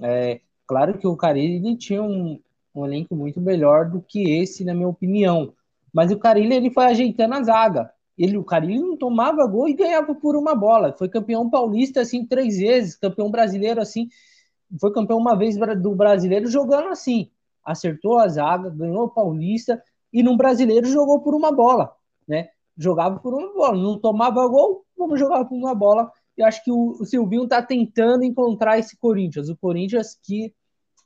É, 0.00 0.40
claro 0.66 0.98
que 0.98 1.06
o 1.06 1.16
Carilli 1.16 1.76
tinha 1.76 2.02
um, 2.02 2.40
um 2.74 2.84
elenco 2.84 3.14
muito 3.16 3.40
melhor 3.40 3.90
do 3.90 4.02
que 4.02 4.30
esse, 4.30 4.64
na 4.64 4.74
minha 4.74 4.88
opinião. 4.88 5.54
Mas 5.92 6.12
o 6.12 6.18
Carilli 6.18 6.54
ele 6.54 6.70
foi 6.70 6.84
ajeitando 6.84 7.34
a 7.34 7.42
zaga. 7.42 7.90
Ele, 8.18 8.36
o 8.36 8.44
Carilli 8.44 8.80
não 8.80 8.96
tomava 8.96 9.46
gol 9.46 9.68
e 9.68 9.74
ganhava 9.74 10.14
por 10.14 10.36
uma 10.36 10.54
bola. 10.54 10.94
Foi 10.98 11.08
campeão 11.08 11.48
paulista 11.48 12.00
assim 12.00 12.26
três 12.26 12.58
vezes, 12.58 12.96
campeão 12.96 13.30
brasileiro 13.30 13.80
assim, 13.80 14.08
foi 14.80 14.92
campeão 14.92 15.18
uma 15.18 15.36
vez 15.36 15.56
do 15.56 15.94
brasileiro 15.94 16.48
jogando 16.48 16.88
assim 16.88 17.30
acertou 17.68 18.18
a 18.18 18.26
zaga, 18.28 18.70
ganhou 18.70 19.04
o 19.04 19.10
Paulista 19.10 19.82
e 20.10 20.22
no 20.22 20.36
brasileiro 20.38 20.86
jogou 20.86 21.20
por 21.20 21.34
uma 21.34 21.52
bola, 21.52 21.94
né? 22.26 22.48
Jogava 22.76 23.18
por 23.18 23.34
uma 23.34 23.52
bola, 23.52 23.76
não 23.76 23.98
tomava 23.98 24.46
gol, 24.48 24.86
vamos 24.96 25.20
jogar 25.20 25.44
por 25.44 25.54
uma 25.54 25.74
bola. 25.74 26.10
Eu 26.34 26.46
acho 26.46 26.64
que 26.64 26.70
o, 26.70 26.96
o 26.98 27.04
Silvinho 27.04 27.44
está 27.44 27.62
tentando 27.62 28.24
encontrar 28.24 28.78
esse 28.78 28.96
Corinthians, 28.96 29.50
o 29.50 29.56
Corinthians 29.56 30.18
que, 30.22 30.54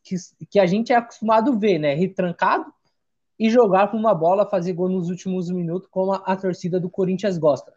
que, 0.04 0.14
que 0.48 0.60
a 0.60 0.66
gente 0.66 0.92
é 0.92 0.96
acostumado 0.96 1.50
a 1.50 1.56
ver, 1.56 1.80
né? 1.80 1.94
Retrancado 1.94 2.72
e 3.42 3.50
jogar 3.50 3.88
por 3.88 3.98
uma 3.98 4.14
bola, 4.14 4.48
fazer 4.48 4.72
gol 4.72 4.88
nos 4.88 5.10
últimos 5.10 5.50
minutos, 5.50 5.88
como 5.90 6.12
a, 6.12 6.18
a 6.18 6.36
torcida 6.36 6.78
do 6.78 6.88
Corinthians 6.88 7.36
gosta. 7.36 7.72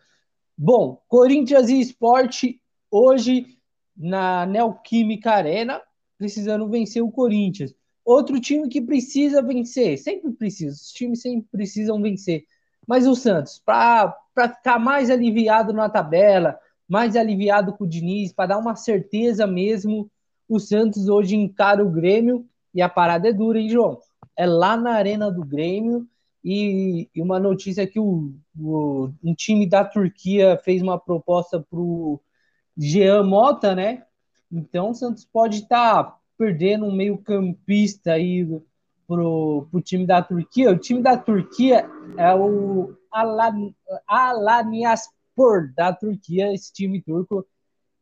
Bom, 0.55 1.01
Corinthians 1.07 1.69
e 1.69 1.79
Esporte 1.79 2.61
hoje 2.91 3.57
na 3.97 4.45
Neoquímica 4.45 5.31
Arena, 5.31 5.81
precisando 6.19 6.69
vencer 6.69 7.01
o 7.01 7.11
Corinthians. 7.11 7.73
Outro 8.05 8.39
time 8.39 8.69
que 8.69 8.79
precisa 8.79 9.41
vencer, 9.41 9.97
sempre 9.97 10.31
precisa, 10.33 10.75
os 10.75 10.91
times 10.91 11.23
sempre 11.23 11.47
precisam 11.51 11.99
vencer. 11.99 12.43
Mas 12.87 13.07
o 13.07 13.15
Santos, 13.15 13.59
para 13.65 14.15
ficar 14.35 14.77
mais 14.77 15.09
aliviado 15.09 15.73
na 15.73 15.89
tabela, 15.89 16.59
mais 16.87 17.15
aliviado 17.15 17.73
com 17.73 17.85
o 17.85 17.89
Diniz, 17.89 18.31
para 18.31 18.49
dar 18.49 18.59
uma 18.59 18.75
certeza 18.75 19.47
mesmo, 19.47 20.11
o 20.47 20.59
Santos 20.59 21.09
hoje 21.09 21.35
encara 21.35 21.83
o 21.83 21.89
Grêmio 21.89 22.45
e 22.71 22.83
a 22.83 22.87
parada 22.87 23.27
é 23.27 23.33
dura, 23.33 23.59
hein, 23.59 23.67
João? 23.67 23.99
É 24.37 24.45
lá 24.45 24.75
na 24.75 24.91
arena 24.91 25.31
do 25.31 25.43
Grêmio 25.43 26.07
e, 26.43 27.09
e 27.15 27.21
uma 27.21 27.39
notícia 27.39 27.87
que 27.87 27.99
o, 27.99 28.33
o, 28.57 29.09
um 29.23 29.33
time 29.33 29.67
da 29.67 29.83
Turquia 29.83 30.59
fez 30.63 30.81
uma 30.81 30.99
proposta 30.99 31.59
para 31.59 31.79
o 31.79 32.21
Jean 32.77 33.23
Mota, 33.23 33.73
né? 33.73 34.03
Então 34.51 34.91
o 34.91 34.93
Santos 34.93 35.25
pode 35.25 35.59
estar 35.59 36.03
tá 36.03 36.19
perdendo 36.37 36.85
um 36.85 36.91
meio-campista 36.91 38.13
aí 38.13 38.45
pro, 39.07 39.67
pro 39.71 39.81
time 39.81 40.05
da 40.05 40.21
Turquia. 40.21 40.71
O 40.71 40.77
time 40.77 41.01
da 41.01 41.17
Turquia 41.17 41.89
é 42.17 42.33
o 42.35 42.95
Alan, 43.11 43.73
Alanyaspor 44.07 45.73
da 45.75 45.93
Turquia, 45.93 46.53
esse 46.53 46.71
time 46.71 47.01
turco, 47.01 47.45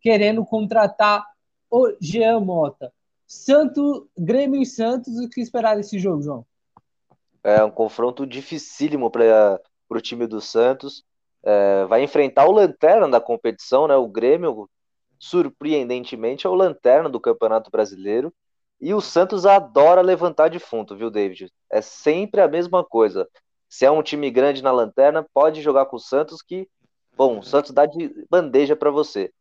querendo 0.01 0.45
contratar 0.45 1.25
o 1.69 1.95
Jean 2.01 2.39
Mota. 2.39 2.91
Santo, 3.27 4.09
Grêmio 4.17 4.61
e 4.61 4.65
Santos, 4.65 5.17
o 5.17 5.29
que 5.29 5.41
esperar 5.41 5.75
desse 5.75 5.97
jogo, 5.97 6.21
João? 6.21 6.45
É 7.43 7.63
um 7.63 7.71
confronto 7.71 8.25
dificílimo 8.25 9.09
para 9.11 9.59
o 9.89 10.01
time 10.01 10.27
do 10.27 10.39
Santos. 10.39 11.03
É, 11.43 11.85
vai 11.85 12.03
enfrentar 12.03 12.45
o 12.47 12.51
lanterna 12.51 13.09
da 13.09 13.19
competição, 13.19 13.87
né? 13.87 13.95
O 13.95 14.07
Grêmio, 14.07 14.69
surpreendentemente, 15.19 16.47
é 16.47 16.49
o 16.49 16.55
lanterna 16.55 17.09
do 17.09 17.19
Campeonato 17.19 17.69
Brasileiro. 17.69 18.33
E 18.79 18.93
o 18.93 19.01
Santos 19.01 19.45
adora 19.45 20.01
levantar 20.01 20.49
defunto, 20.49 20.95
viu, 20.95 21.09
David? 21.09 21.51
É 21.69 21.81
sempre 21.81 22.41
a 22.41 22.47
mesma 22.47 22.83
coisa. 22.83 23.27
Se 23.67 23.85
é 23.85 23.91
um 23.91 24.03
time 24.03 24.29
grande 24.29 24.61
na 24.61 24.71
lanterna, 24.71 25.25
pode 25.33 25.61
jogar 25.61 25.85
com 25.85 25.95
o 25.95 25.99
Santos, 25.99 26.41
que, 26.41 26.67
bom, 27.15 27.39
o 27.39 27.43
Santos 27.43 27.71
dá 27.71 27.85
de 27.85 28.25
bandeja 28.29 28.75
para 28.75 28.91
você. 28.91 29.31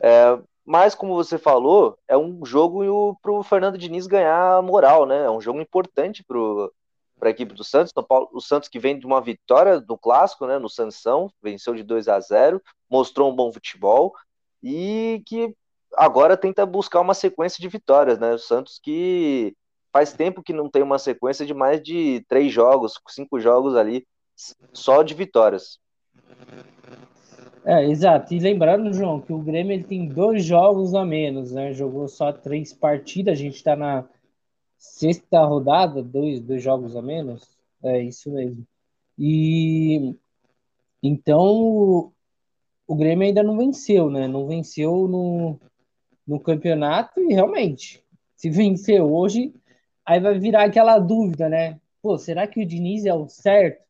É, 0.00 0.38
mas, 0.64 0.94
como 0.94 1.14
você 1.14 1.36
falou, 1.36 1.98
é 2.08 2.16
um 2.16 2.44
jogo 2.44 3.18
para 3.20 3.32
o 3.32 3.42
Fernando 3.42 3.76
Diniz 3.76 4.06
ganhar 4.06 4.62
moral, 4.62 5.04
né? 5.04 5.24
É 5.24 5.30
um 5.30 5.40
jogo 5.40 5.60
importante 5.60 6.24
para 6.24 7.28
a 7.28 7.30
equipe 7.30 7.52
do 7.52 7.62
Santos. 7.62 7.92
O 8.32 8.40
Santos 8.40 8.68
que 8.68 8.78
vem 8.78 8.98
de 8.98 9.04
uma 9.04 9.20
vitória 9.20 9.78
do 9.78 9.98
clássico, 9.98 10.46
né? 10.46 10.58
No 10.58 10.70
Sansão, 10.70 11.30
venceu 11.42 11.74
de 11.74 11.82
2 11.82 12.08
a 12.08 12.18
0 12.18 12.62
mostrou 12.88 13.30
um 13.30 13.36
bom 13.36 13.52
futebol 13.52 14.14
e 14.62 15.22
que 15.26 15.54
agora 15.96 16.36
tenta 16.36 16.64
buscar 16.64 17.00
uma 17.00 17.14
sequência 17.14 17.60
de 17.60 17.68
vitórias, 17.68 18.18
né? 18.18 18.32
O 18.32 18.38
Santos 18.38 18.80
que 18.82 19.54
faz 19.92 20.14
tempo 20.14 20.42
que 20.42 20.52
não 20.52 20.70
tem 20.70 20.82
uma 20.82 20.98
sequência 20.98 21.44
de 21.44 21.52
mais 21.52 21.82
de 21.82 22.24
três 22.26 22.50
jogos, 22.50 22.98
cinco 23.08 23.38
jogos 23.38 23.76
ali, 23.76 24.06
só 24.72 25.02
de 25.02 25.12
vitórias. 25.12 25.78
É, 27.66 27.82
exato. 27.84 28.34
E 28.34 28.38
lembrando, 28.38 28.92
João, 28.92 29.20
que 29.20 29.32
o 29.32 29.38
Grêmio 29.38 29.72
ele 29.72 29.84
tem 29.84 30.06
dois 30.06 30.44
jogos 30.44 30.94
a 30.94 31.04
menos, 31.04 31.52
né? 31.52 31.72
Jogou 31.72 32.06
só 32.08 32.30
três 32.32 32.74
partidas, 32.74 33.38
a 33.38 33.42
gente 33.42 33.56
está 33.56 33.74
na 33.74 34.06
sexta 34.78 35.42
rodada, 35.44 36.02
dois, 36.02 36.40
dois 36.40 36.62
jogos 36.62 36.94
a 36.94 37.02
menos. 37.02 37.48
É 37.82 38.02
isso 38.02 38.30
mesmo. 38.32 38.66
E 39.18 40.14
então 41.02 42.12
o 42.86 42.94
Grêmio 42.96 43.26
ainda 43.26 43.42
não 43.42 43.56
venceu, 43.56 44.10
né? 44.10 44.28
Não 44.28 44.46
venceu 44.46 45.08
no, 45.08 45.58
no 46.26 46.40
campeonato 46.40 47.20
e 47.20 47.32
realmente, 47.32 48.04
se 48.36 48.50
vencer 48.50 49.02
hoje, 49.02 49.54
aí 50.04 50.20
vai 50.20 50.38
virar 50.38 50.64
aquela 50.64 50.98
dúvida, 50.98 51.48
né? 51.48 51.80
Pô, 52.02 52.18
será 52.18 52.46
que 52.46 52.62
o 52.62 52.66
Diniz 52.66 53.06
é 53.06 53.14
o 53.14 53.28
certo? 53.28 53.82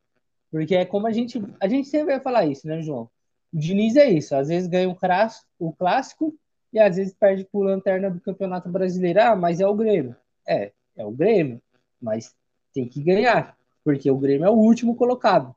Porque 0.50 0.76
é 0.76 0.84
como 0.84 1.06
a 1.08 1.12
gente, 1.12 1.42
a 1.60 1.68
gente 1.68 1.88
sempre 1.88 2.14
vai 2.14 2.20
falar 2.20 2.46
isso, 2.46 2.66
né, 2.68 2.80
João? 2.82 3.10
O 3.54 3.58
Diniz 3.58 3.94
é 3.94 4.10
isso, 4.10 4.34
às 4.34 4.48
vezes 4.48 4.68
ganha 4.68 4.90
o, 4.90 5.72
clássico 5.72 6.36
e 6.72 6.80
às 6.80 6.96
vezes 6.96 7.14
perde 7.14 7.44
por 7.44 7.64
lanterna 7.64 8.10
do 8.10 8.20
Campeonato 8.20 8.68
Brasileiro. 8.68 9.20
Ah, 9.22 9.36
mas 9.36 9.60
é 9.60 9.66
o 9.66 9.76
Grêmio. 9.76 10.16
É, 10.44 10.72
é 10.96 11.06
o 11.06 11.12
Grêmio, 11.12 11.62
mas 12.02 12.34
tem 12.74 12.88
que 12.88 13.00
ganhar, 13.00 13.56
porque 13.84 14.10
o 14.10 14.18
Grêmio 14.18 14.44
é 14.46 14.50
o 14.50 14.54
último 14.54 14.96
colocado. 14.96 15.54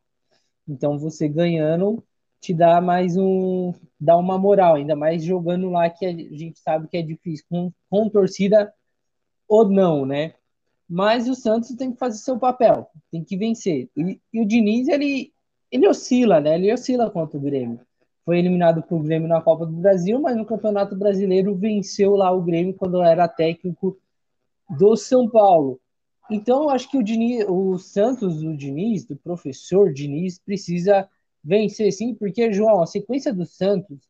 Então 0.68 1.00
você 1.00 1.28
ganhando 1.28 2.04
te 2.40 2.54
dá 2.54 2.80
mais 2.80 3.18
um, 3.18 3.74
dá 4.00 4.16
uma 4.16 4.38
moral, 4.38 4.76
ainda 4.76 4.96
mais 4.96 5.24
jogando 5.24 5.72
lá 5.72 5.90
que 5.90 6.06
a 6.06 6.12
gente 6.12 6.60
sabe 6.60 6.88
que 6.88 6.98
é 6.98 7.02
difícil 7.02 7.46
com, 7.50 7.72
com 7.90 8.10
torcida 8.10 8.72
ou 9.48 9.68
não, 9.68 10.06
né? 10.06 10.36
Mas 10.88 11.28
o 11.28 11.34
Santos 11.34 11.76
tem 11.76 11.92
que 11.92 11.98
fazer 11.98 12.20
seu 12.20 12.38
papel, 12.38 12.92
tem 13.12 13.24
que 13.24 13.36
vencer. 13.36 13.90
E, 13.98 14.22
e 14.32 14.40
o 14.40 14.46
Diniz 14.46 14.88
ele 14.88 15.34
ele 15.72 15.88
oscila, 15.88 16.40
né? 16.40 16.56
Ele 16.56 16.72
oscila 16.72 17.10
contra 17.10 17.38
o 17.38 17.42
Grêmio 17.42 17.87
foi 18.28 18.40
eliminado 18.40 18.84
por 18.84 19.02
Grêmio 19.02 19.30
na 19.30 19.40
Copa 19.40 19.66
do 19.66 19.72
Brasil, 19.72 20.20
mas 20.20 20.36
no 20.36 20.46
Campeonato 20.46 20.98
Brasileiro 20.98 21.56
venceu 21.56 22.14
lá 22.18 22.30
o 22.30 22.42
Grêmio 22.42 22.74
quando 22.74 23.02
era 23.02 23.26
técnico 23.26 23.98
do 24.70 24.98
São 24.98 25.30
Paulo. 25.30 25.80
Então, 26.30 26.70
acho 26.70 26.92
que 26.92 26.98
o, 26.98 27.04
Diniz, 27.04 27.46
o 27.48 27.78
Santos, 27.78 28.44
o 28.44 28.54
Diniz, 28.54 29.06
do 29.06 29.16
professor 29.16 29.94
Diniz, 29.94 30.40
precisa 30.40 31.08
vencer 31.42 31.90
sim, 31.94 32.14
porque, 32.14 32.52
João, 32.52 32.82
a 32.82 32.86
sequência 32.86 33.34
do 33.34 33.46
Santos, 33.46 34.10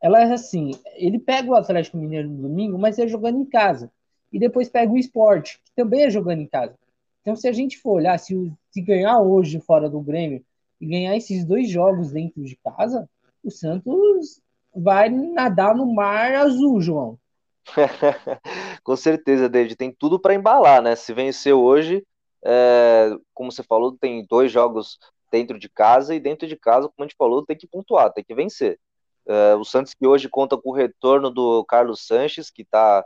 ela 0.00 0.22
é 0.22 0.32
assim, 0.32 0.70
ele 0.94 1.18
pega 1.18 1.50
o 1.50 1.54
Atlético 1.54 1.98
Mineiro 1.98 2.30
no 2.30 2.48
domingo, 2.48 2.78
mas 2.78 2.98
é 2.98 3.06
jogando 3.06 3.38
em 3.38 3.44
casa. 3.44 3.92
E 4.32 4.38
depois 4.38 4.70
pega 4.70 4.90
o 4.90 4.96
esporte, 4.96 5.60
que 5.62 5.74
também 5.76 6.04
é 6.04 6.10
jogando 6.10 6.40
em 6.40 6.48
casa. 6.48 6.74
Então, 7.20 7.36
se 7.36 7.46
a 7.46 7.52
gente 7.52 7.76
for 7.76 7.96
olhar, 7.96 8.18
se, 8.18 8.50
se 8.70 8.80
ganhar 8.80 9.20
hoje 9.20 9.60
fora 9.60 9.90
do 9.90 10.00
Grêmio 10.00 10.42
e 10.80 10.86
ganhar 10.86 11.14
esses 11.14 11.44
dois 11.44 11.68
jogos 11.68 12.12
dentro 12.12 12.42
de 12.42 12.56
casa, 12.56 13.06
o 13.42 13.50
Santos 13.50 14.40
vai 14.74 15.08
nadar 15.08 15.74
no 15.74 15.92
mar 15.92 16.34
azul, 16.34 16.80
João. 16.80 17.18
Com 18.82 18.96
certeza, 18.96 19.48
David. 19.48 19.76
Tem 19.76 19.92
tudo 19.92 20.18
para 20.18 20.34
embalar, 20.34 20.82
né? 20.82 20.96
Se 20.96 21.12
vencer 21.12 21.54
hoje, 21.54 22.04
é, 22.44 23.10
como 23.34 23.52
você 23.52 23.62
falou, 23.62 23.96
tem 23.96 24.26
dois 24.26 24.50
jogos 24.50 24.98
dentro 25.30 25.58
de 25.58 25.68
casa 25.68 26.14
e 26.14 26.20
dentro 26.20 26.46
de 26.46 26.56
casa, 26.56 26.88
como 26.88 26.94
a 26.98 27.02
gente 27.04 27.16
falou, 27.16 27.44
tem 27.44 27.56
que 27.56 27.66
pontuar, 27.66 28.12
tem 28.12 28.24
que 28.24 28.34
vencer. 28.34 28.78
É, 29.26 29.54
o 29.54 29.64
Santos 29.64 29.94
que 29.94 30.06
hoje 30.06 30.28
conta 30.28 30.56
com 30.56 30.70
o 30.70 30.74
retorno 30.74 31.30
do 31.30 31.64
Carlos 31.64 32.06
Sanches, 32.06 32.50
que 32.50 32.62
está 32.62 33.04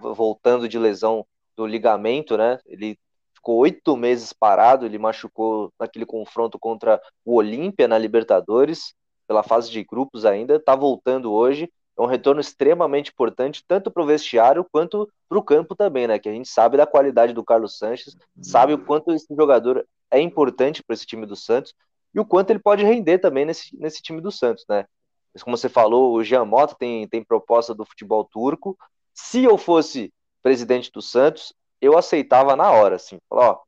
voltando 0.00 0.68
de 0.68 0.78
lesão 0.78 1.26
do 1.56 1.66
ligamento, 1.66 2.36
né? 2.36 2.60
Ele 2.66 2.98
ficou 3.34 3.56
oito 3.58 3.96
meses 3.96 4.32
parado, 4.32 4.84
ele 4.84 4.98
machucou 4.98 5.72
naquele 5.80 6.04
confronto 6.04 6.58
contra 6.58 7.00
o 7.24 7.36
Olímpia 7.36 7.88
na 7.88 7.96
Libertadores 7.96 8.94
pela 9.26 9.42
fase 9.42 9.70
de 9.70 9.82
grupos 9.84 10.24
ainda, 10.24 10.56
está 10.56 10.74
voltando 10.74 11.32
hoje. 11.32 11.70
É 11.98 12.02
um 12.02 12.06
retorno 12.06 12.40
extremamente 12.40 13.10
importante, 13.10 13.64
tanto 13.66 13.90
para 13.90 14.02
o 14.02 14.06
vestiário 14.06 14.66
quanto 14.70 15.10
para 15.28 15.38
o 15.38 15.42
campo 15.42 15.74
também, 15.74 16.06
né? 16.06 16.18
Que 16.18 16.28
a 16.28 16.32
gente 16.32 16.48
sabe 16.48 16.76
da 16.76 16.86
qualidade 16.86 17.32
do 17.32 17.44
Carlos 17.44 17.78
Sanches, 17.78 18.16
sabe 18.40 18.74
o 18.74 18.78
quanto 18.78 19.12
esse 19.12 19.26
jogador 19.34 19.86
é 20.10 20.20
importante 20.20 20.82
para 20.82 20.94
esse 20.94 21.06
time 21.06 21.24
do 21.24 21.34
Santos 21.34 21.74
e 22.14 22.20
o 22.20 22.24
quanto 22.24 22.50
ele 22.50 22.58
pode 22.58 22.84
render 22.84 23.18
também 23.18 23.44
nesse, 23.44 23.74
nesse 23.78 24.02
time 24.02 24.20
do 24.20 24.30
Santos, 24.30 24.64
né? 24.68 24.86
Mas 25.32 25.42
como 25.42 25.56
você 25.56 25.68
falou, 25.68 26.14
o 26.14 26.24
Jean 26.24 26.44
Mota 26.44 26.74
tem, 26.74 27.06
tem 27.08 27.22
proposta 27.22 27.74
do 27.74 27.84
futebol 27.84 28.24
turco. 28.24 28.76
Se 29.12 29.44
eu 29.44 29.58
fosse 29.58 30.12
presidente 30.42 30.90
do 30.90 31.02
Santos, 31.02 31.52
eu 31.80 31.96
aceitava 31.96 32.56
na 32.56 32.70
hora, 32.70 32.96
assim. 32.96 33.18
Falar, 33.28 33.50
ó, 33.50 33.60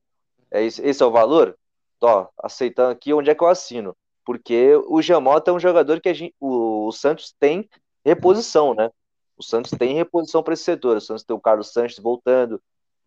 é 0.51 0.63
esse, 0.63 0.81
esse 0.81 1.03
é 1.03 1.07
o 1.07 1.11
valor? 1.11 1.59
Ó, 2.01 2.27
aceitando 2.43 2.91
aqui, 2.91 3.13
onde 3.13 3.29
é 3.29 3.35
que 3.35 3.43
eu 3.43 3.49
assino? 3.49 3.95
Porque 4.29 4.75
o 4.87 5.01
Jamota 5.01 5.51
é 5.51 5.55
um 5.55 5.59
jogador 5.59 6.03
que 6.03 6.13
gente, 6.13 6.35
o, 6.39 6.89
o, 6.89 6.93
Santos 6.93 7.35
tem 7.41 7.67
reposição, 8.05 8.75
né? 8.75 8.91
O 9.39 9.43
Santos 9.43 9.71
tem 9.71 9.95
reposição 9.95 10.43
para 10.43 10.53
esse 10.53 10.65
setor. 10.65 10.99
O 10.99 11.01
Santos 11.01 11.25
tem 11.25 11.35
o 11.35 11.41
Carlos 11.41 11.73
Sanches 11.73 11.99
voltando, 11.99 12.61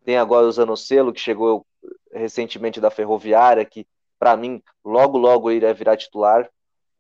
tem 0.03 0.17
agora 0.17 0.47
o 0.47 0.51
Zanocelo, 0.51 1.13
que 1.13 1.19
chegou 1.19 1.63
recentemente 2.11 2.81
da 2.81 2.89
Ferroviária, 2.89 3.63
que 3.63 3.85
para 4.17 4.35
mim 4.35 4.63
logo 4.83 5.15
logo 5.19 5.51
irá 5.51 5.71
virar 5.73 5.95
titular. 5.95 6.49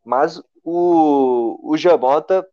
Mas 0.05 0.39
o, 0.63 1.59
o 1.63 1.75
Jamota 1.75 2.47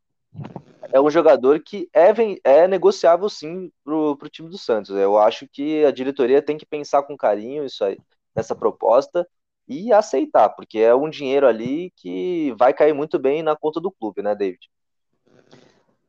é 0.91 0.99
um 0.99 1.11
jogador 1.11 1.61
que 1.61 1.87
é, 1.93 2.15
é 2.45 2.67
negociável 2.67 3.29
sim 3.29 3.71
para 3.85 3.95
o 3.95 4.17
time 4.31 4.49
do 4.49 4.57
Santos. 4.57 4.97
Eu 4.97 5.19
acho 5.19 5.47
que 5.47 5.85
a 5.85 5.91
diretoria 5.91 6.41
tem 6.41 6.57
que 6.57 6.65
pensar 6.65 7.03
com 7.03 7.15
carinho 7.15 7.67
isso 7.67 7.85
aí, 7.85 7.99
nessa 8.35 8.57
proposta 8.57 9.29
e 9.69 9.93
aceitar, 9.93 10.49
porque 10.51 10.79
é 10.79 10.95
um 10.95 11.11
dinheiro 11.11 11.47
ali 11.47 11.93
que 11.97 12.55
vai 12.59 12.73
cair 12.73 12.95
muito 12.95 13.19
bem 13.19 13.43
na 13.43 13.55
conta 13.55 13.81
do 13.81 13.91
clube, 13.91 14.23
né, 14.23 14.35
David? 14.35 14.61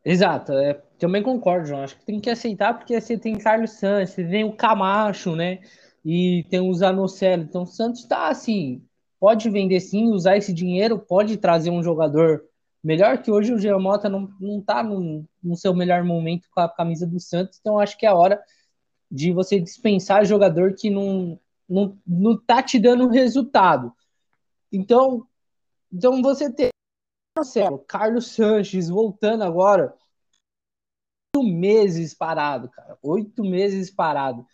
Exato, 0.04 0.54
é, 0.54 0.82
também 0.98 1.22
concordo, 1.22 1.68
João. 1.68 1.84
Acho 1.84 1.98
que 1.98 2.06
tem 2.06 2.20
que 2.20 2.30
aceitar, 2.30 2.74
porque 2.74 3.00
você 3.00 3.18
tem 3.18 3.38
Carlos 3.38 3.72
Santos, 3.72 4.12
você 4.12 4.24
tem 4.24 4.44
o 4.44 4.56
Camacho, 4.56 5.36
né? 5.36 5.60
E 6.06 6.46
tem 6.50 6.62
o 6.62 6.74
Zanocelo. 6.74 7.44
Então 7.44 7.64
o 7.64 7.68
Santos 7.68 8.02
está 8.02 8.30
assim, 8.30 8.82
pode 9.20 9.50
vender 9.50 9.80
sim, 9.82 10.08
usar 10.08 10.38
esse 10.38 10.54
dinheiro, 10.54 10.98
pode 10.98 11.36
trazer 11.38 11.70
um 11.70 11.84
jogador 11.84 12.44
melhor 12.82 13.22
que 13.22 13.30
hoje 13.30 13.54
o 13.54 13.60
Giamota 13.60 14.08
não, 14.08 14.30
não 14.40 14.62
tá 14.62 14.82
no, 14.82 15.26
no 15.44 15.56
seu 15.58 15.74
melhor 15.76 16.04
momento 16.04 16.48
com 16.50 16.62
a 16.62 16.70
camisa 16.70 17.06
do 17.06 17.20
Santos, 17.20 17.60
então 17.60 17.78
acho 17.78 17.98
que 17.98 18.06
é 18.06 18.10
a 18.10 18.16
hora 18.16 18.42
de 19.12 19.34
você 19.34 19.60
dispensar 19.60 20.26
jogador 20.26 20.74
que 20.76 20.90
não, 20.90 21.38
não, 21.70 21.98
não 22.06 22.38
tá 22.38 22.64
te 22.64 22.80
dando 22.80 23.08
resultado. 23.10 23.94
Então, 24.72 25.26
então 25.92 26.22
você 26.22 26.52
tem 26.52 26.70
Marcelo, 27.38 27.80
Carlos 27.80 28.28
Sanches 28.28 28.90
voltando 28.90 29.44
agora, 29.44 29.96
oito 31.36 31.48
meses 31.48 32.14
parado, 32.14 32.70
cara, 32.70 32.98
oito 33.02 33.44
meses 33.44 33.90
parado, 33.90 34.46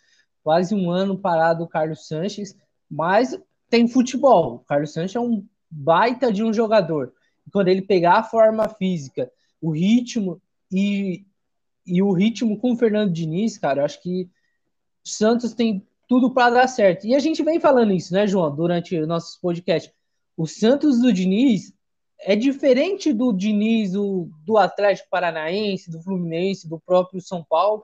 quase 0.43 0.75
um 0.75 0.91
ano 0.91 1.17
parado 1.17 1.63
o 1.63 1.67
Carlos 1.67 2.07
Sanches, 2.07 2.55
mas 2.89 3.37
tem 3.69 3.87
futebol. 3.87 4.55
O 4.55 4.59
Carlos 4.59 4.93
Sanches 4.93 5.15
é 5.15 5.19
um 5.19 5.47
baita 5.69 6.31
de 6.31 6.43
um 6.43 6.53
jogador. 6.53 7.13
Quando 7.51 7.69
ele 7.69 7.81
pegar 7.81 8.19
a 8.19 8.23
forma 8.23 8.67
física, 8.69 9.31
o 9.61 9.71
ritmo 9.71 10.41
e, 10.71 11.25
e 11.85 12.01
o 12.01 12.11
ritmo 12.11 12.59
com 12.59 12.73
o 12.73 12.77
Fernando 12.77 13.11
Diniz, 13.11 13.57
cara, 13.57 13.83
acho 13.83 14.01
que 14.01 14.29
o 15.03 15.09
Santos 15.09 15.53
tem 15.53 15.85
tudo 16.07 16.33
para 16.33 16.55
dar 16.55 16.67
certo. 16.67 17.05
E 17.05 17.15
a 17.15 17.19
gente 17.19 17.43
vem 17.43 17.59
falando 17.59 17.91
isso, 17.91 18.13
né, 18.13 18.27
João, 18.27 18.55
durante 18.55 18.95
o 18.97 19.07
nosso 19.07 19.39
podcast. 19.41 19.91
O 20.37 20.45
Santos 20.45 20.99
do 20.99 21.11
Diniz 21.11 21.73
é 22.19 22.35
diferente 22.35 23.13
do 23.13 23.31
Diniz 23.31 23.91
do, 23.91 24.29
do 24.45 24.57
Atlético 24.57 25.09
Paranaense, 25.09 25.91
do 25.91 26.01
Fluminense, 26.01 26.67
do 26.67 26.79
próprio 26.79 27.21
São 27.21 27.43
Paulo. 27.43 27.83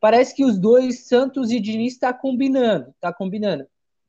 parece 0.00 0.34
que 0.34 0.44
os 0.44 0.58
dois, 0.58 1.06
Santos 1.06 1.50
e 1.50 1.60
Diniz, 1.60 1.94
está 1.94 2.12
combinando, 2.12 2.94
tá 3.00 3.12
combinando. 3.12 3.66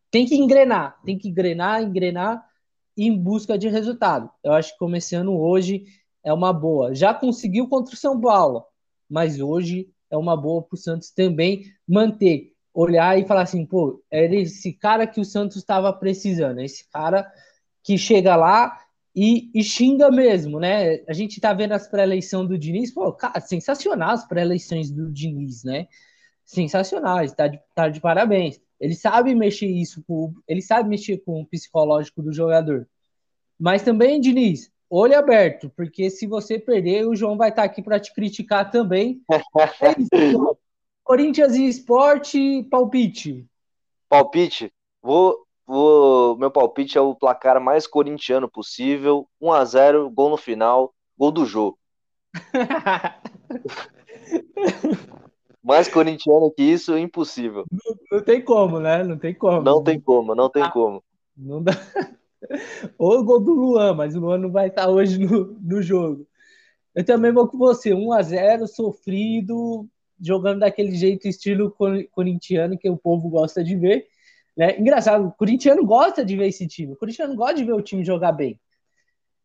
Tem 0.10 0.26
que 0.26 0.36
engrenar, 0.36 1.00
tem 1.04 1.18
que 1.18 1.30
engrenar, 1.30 1.82
engrenar 1.82 2.46
em 2.96 3.18
busca 3.18 3.58
de 3.58 3.68
resultado. 3.68 4.30
Eu 4.44 4.54
acho 4.54 4.74
que 4.74 4.80
começando 4.80 5.34
hoje 5.34 5.86
é 6.24 6.32
uma 6.32 6.54
boa. 6.54 6.94
Já 6.94 7.14
conseguiu 7.14 7.68
contra 7.68 7.94
o 7.94 7.98
São 7.98 8.20
Paulo, 8.20 8.66
mas 9.10 9.39
hoje 9.39 9.89
é 10.10 10.18
uma 10.18 10.38
boa 10.38 10.62
para 10.62 10.76
o 10.76 10.78
Santos 10.78 11.10
também 11.12 11.66
manter, 11.88 12.53
olhar 12.74 13.19
e 13.19 13.26
falar 13.26 13.43
assim, 13.43 13.65
pô, 13.65 14.03
é 14.09 14.26
esse 14.36 14.74
cara 14.74 15.05
que 15.05 15.21
o 15.21 15.26
Santos 15.26 15.57
estava 15.57 15.93
precisando, 15.93 16.59
é 16.59 16.65
esse 16.65 16.89
cara 16.89 17.32
que 17.84 17.97
chega 17.97 18.36
lá 18.36 18.80
e, 19.15 19.51
e, 19.53 19.63
xinga 19.63 20.09
mesmo, 20.09 20.59
né? 20.59 21.03
A 21.07 21.13
gente 21.13 21.39
tá 21.39 21.53
vendo 21.53 21.74
as 21.74 21.88
pré-eleições 21.88 22.47
do 22.47 22.57
Diniz, 22.57 22.91
pô, 22.91 23.13
cara, 23.13 23.39
sensacional 23.39 24.11
as 24.11 24.28
pré-eleições 24.28 24.89
do 24.89 25.11
Diniz, 25.11 25.63
né? 25.63 25.88
Sensacionais, 26.43 27.32
tá 27.32 27.47
de, 27.47 27.59
tá 27.76 27.89
de 27.89 28.01
parabéns. 28.01 28.59
Ele 28.80 28.95
sabe 28.95 29.36
mexer 29.36 29.67
isso, 29.67 30.03
com, 30.07 30.34
ele 30.47 30.61
sabe 30.61 30.89
mexer 30.89 31.19
com 31.19 31.41
o 31.41 31.45
psicológico 31.45 32.24
do 32.24 32.34
jogador. 32.34 32.88
Mas 33.59 33.84
também, 33.84 34.19
Diniz, 34.19 34.71
olho 34.89 35.17
aberto, 35.17 35.71
porque 35.76 36.09
se 36.09 36.26
você 36.26 36.57
perder, 36.57 37.05
o 37.07 37.15
João 37.15 37.38
vai 37.38 37.49
estar 37.49 37.61
tá 37.61 37.65
aqui 37.67 37.84
para 37.84 37.99
te 37.99 38.13
criticar 38.13 38.71
também. 38.71 39.21
É 39.82 39.91
isso, 39.99 40.57
Corinthians 41.04 41.56
e 41.56 41.68
Esporte, 41.68 42.64
palpite. 42.70 43.47
Palpite? 44.10 44.72
Vou, 45.01 45.43
Vou, 45.66 46.38
meu 46.38 46.51
palpite 46.51 46.97
é 46.97 47.01
o 47.01 47.16
placar 47.16 47.62
mais 47.62 47.88
corintiano 47.88 48.49
possível. 48.49 49.28
1 49.41 49.51
a 49.51 49.66
0 49.66 50.10
gol 50.10 50.30
no 50.30 50.38
final, 50.38 50.93
gol 51.18 51.32
do 51.32 51.45
jogo. 51.45 51.78
mais 55.64 55.88
corintiano 55.88 56.51
que 56.51 56.64
isso, 56.64 56.97
impossível. 56.97 57.64
Não, 57.72 57.95
não, 58.12 58.22
tem 58.24 58.43
como, 58.43 58.80
né? 58.80 59.04
Não 59.04 59.18
tem 59.18 59.34
como. 59.34 59.62
Não 59.62 59.82
tem 59.82 59.99
como, 59.99 60.36
não 60.36 60.49
tem 60.49 60.64
ah, 60.64 60.72
como. 60.72 61.01
Não 61.36 61.64
dá. 61.64 61.72
Ou 62.99 63.20
o 63.20 63.24
gol 63.24 63.39
do 63.39 63.54
Luan, 63.54 63.93
mas 63.93 64.16
o 64.16 64.20
Luan 64.20 64.39
não 64.39 64.51
vai 64.51 64.68
estar 64.68 64.89
hoje 64.89 65.18
no, 65.18 65.58
no 65.62 65.82
jogo. 65.82 66.28
Eu 66.93 67.06
também 67.06 67.32
vou 67.32 67.47
com 67.47 67.58
você, 67.58 67.93
1 67.93 68.12
a 68.12 68.22
0 68.22 68.68
sofrido, 68.68 69.88
jogando 70.24 70.59
daquele 70.59 70.95
jeito 70.95 71.28
estilo 71.28 71.76
corintiano 72.11 72.78
que 72.78 72.89
o 72.89 72.97
povo 72.97 73.30
gosta 73.30 73.63
de 73.63 73.76
ver. 73.76 74.07
Né? 74.55 74.80
Engraçado, 74.80 75.28
o 75.28 75.32
corintiano 75.32 75.86
gosta 75.86 76.24
de 76.24 76.38
ver 76.38 76.47
esse 76.47 76.65
time. 76.67 76.93
O 76.93 76.97
corintiano 76.97 77.36
gosta 77.36 77.55
de 77.55 77.65
ver 77.65 77.74
o 77.74 77.82
time 77.82 78.03
jogar 78.03 78.32
bem. 78.32 78.59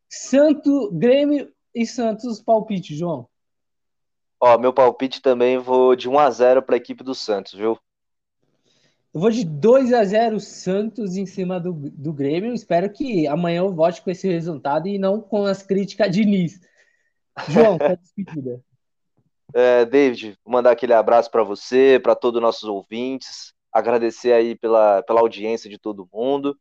Santo, 0.09 0.91
Grêmio 0.93 1.53
e 1.75 1.85
Santos, 1.85 2.41
palpite, 2.41 2.95
João. 2.95 3.29
Ó, 4.41 4.57
meu 4.57 4.73
palpite 4.73 5.21
também 5.21 5.59
vou 5.59 5.97
de 5.97 6.09
1 6.09 6.19
a 6.19 6.31
0 6.31 6.63
para 6.63 6.77
a 6.77 6.79
equipe 6.79 7.03
do 7.03 7.15
Santos, 7.15 7.55
viu? 7.55 7.77
Eu 9.13 9.21
vou 9.21 9.31
de 9.31 9.45
2 9.45 9.93
a 9.93 10.05
0 10.05 10.39
Santos 10.39 11.17
em 11.17 11.27
cima 11.27 11.59
do, 11.59 11.73
do 11.73 12.13
Grêmio. 12.13 12.55
Espero 12.55 12.91
que 12.93 13.27
amanhã 13.27 13.61
eu 13.61 13.75
vote 13.75 14.01
com 14.01 14.11
esse 14.11 14.29
resultado 14.29 14.87
e 14.87 14.99
não 14.99 15.21
com 15.21 15.45
as 15.45 15.63
críticas 15.63 16.15
de 16.15 16.25
Nis. 16.25 16.61
João, 17.49 17.77
tá 17.79 17.95
despedida. 17.95 18.63
É, 19.55 19.85
David, 19.85 20.39
vou 20.45 20.53
mandar 20.53 20.73
aquele 20.73 20.93
abraço 20.93 21.31
para 21.31 21.43
você, 21.43 21.99
para 22.03 22.15
todos 22.15 22.39
os 22.39 22.43
nossos 22.43 22.65
ouvintes 22.65 23.55
agradecer 23.73 24.33
aí 24.33 24.55
pela, 24.55 25.03
pela 25.03 25.21
audiência 25.21 25.69
de 25.69 25.79
todo 25.79 26.09
mundo 26.13 26.59